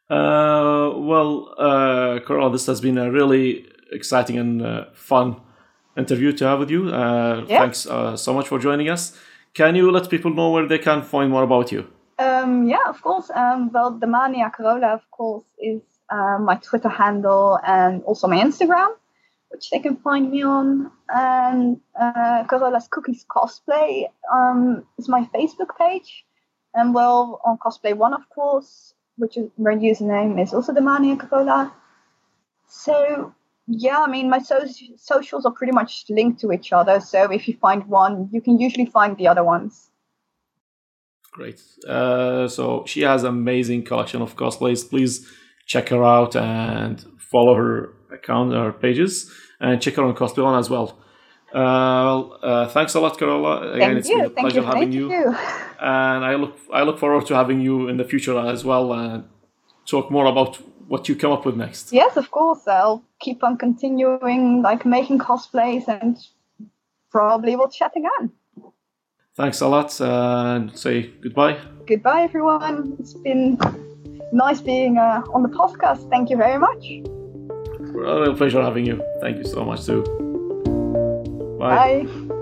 [0.09, 5.39] well, uh, Carola, this has been a really exciting and uh, fun
[5.97, 6.89] interview to have with you.
[6.89, 7.59] Uh, yeah.
[7.59, 9.17] Thanks uh, so much for joining us.
[9.53, 11.87] Can you let people know where they can find more about you?
[12.19, 13.29] Um, yeah, of course.
[13.33, 18.37] Um, well, the Mania Carola, of course, is uh, my Twitter handle and also my
[18.37, 18.89] Instagram,
[19.49, 20.91] which they can find me on.
[21.09, 26.23] And uh, Carola's Cookies Cosplay um, is my Facebook page.
[26.73, 31.17] And well, on Cosplay On, of course, which is my username is also the Mania
[31.17, 31.73] Carola.
[32.67, 33.33] So
[33.67, 34.65] yeah, I mean, my so-
[34.97, 36.99] socials are pretty much linked to each other.
[36.99, 39.89] So if you find one, you can usually find the other ones.
[41.31, 41.61] Great.
[41.87, 44.89] Uh, so she has amazing collection of cosplays.
[44.89, 45.25] Please
[45.65, 50.59] check her out and follow her account, her pages, and check her on Cosplay On
[50.59, 50.97] as well.
[51.53, 53.73] Uh, uh, thanks a lot, Carola.
[53.73, 54.15] Again, Thank it's you.
[54.17, 55.11] been a Thank pleasure having you.
[55.11, 55.35] you.
[55.83, 59.23] And I look I look forward to having you in the future as well and
[59.87, 60.59] talk more about
[60.91, 61.93] what you come up with next.
[61.93, 62.67] Yes, of course.
[62.67, 66.17] I'll keep on continuing like making cosplays and
[67.09, 68.29] probably we'll chat again.
[69.35, 71.57] Thanks a lot and say goodbye.
[71.87, 72.97] Goodbye, everyone.
[72.99, 73.57] It's been
[74.33, 76.09] nice being uh, on the podcast.
[76.09, 76.83] Thank you very much.
[76.85, 79.01] A real pleasure having you.
[79.21, 80.03] Thank you so much, too.
[81.57, 82.03] Bye.
[82.03, 82.40] Bye.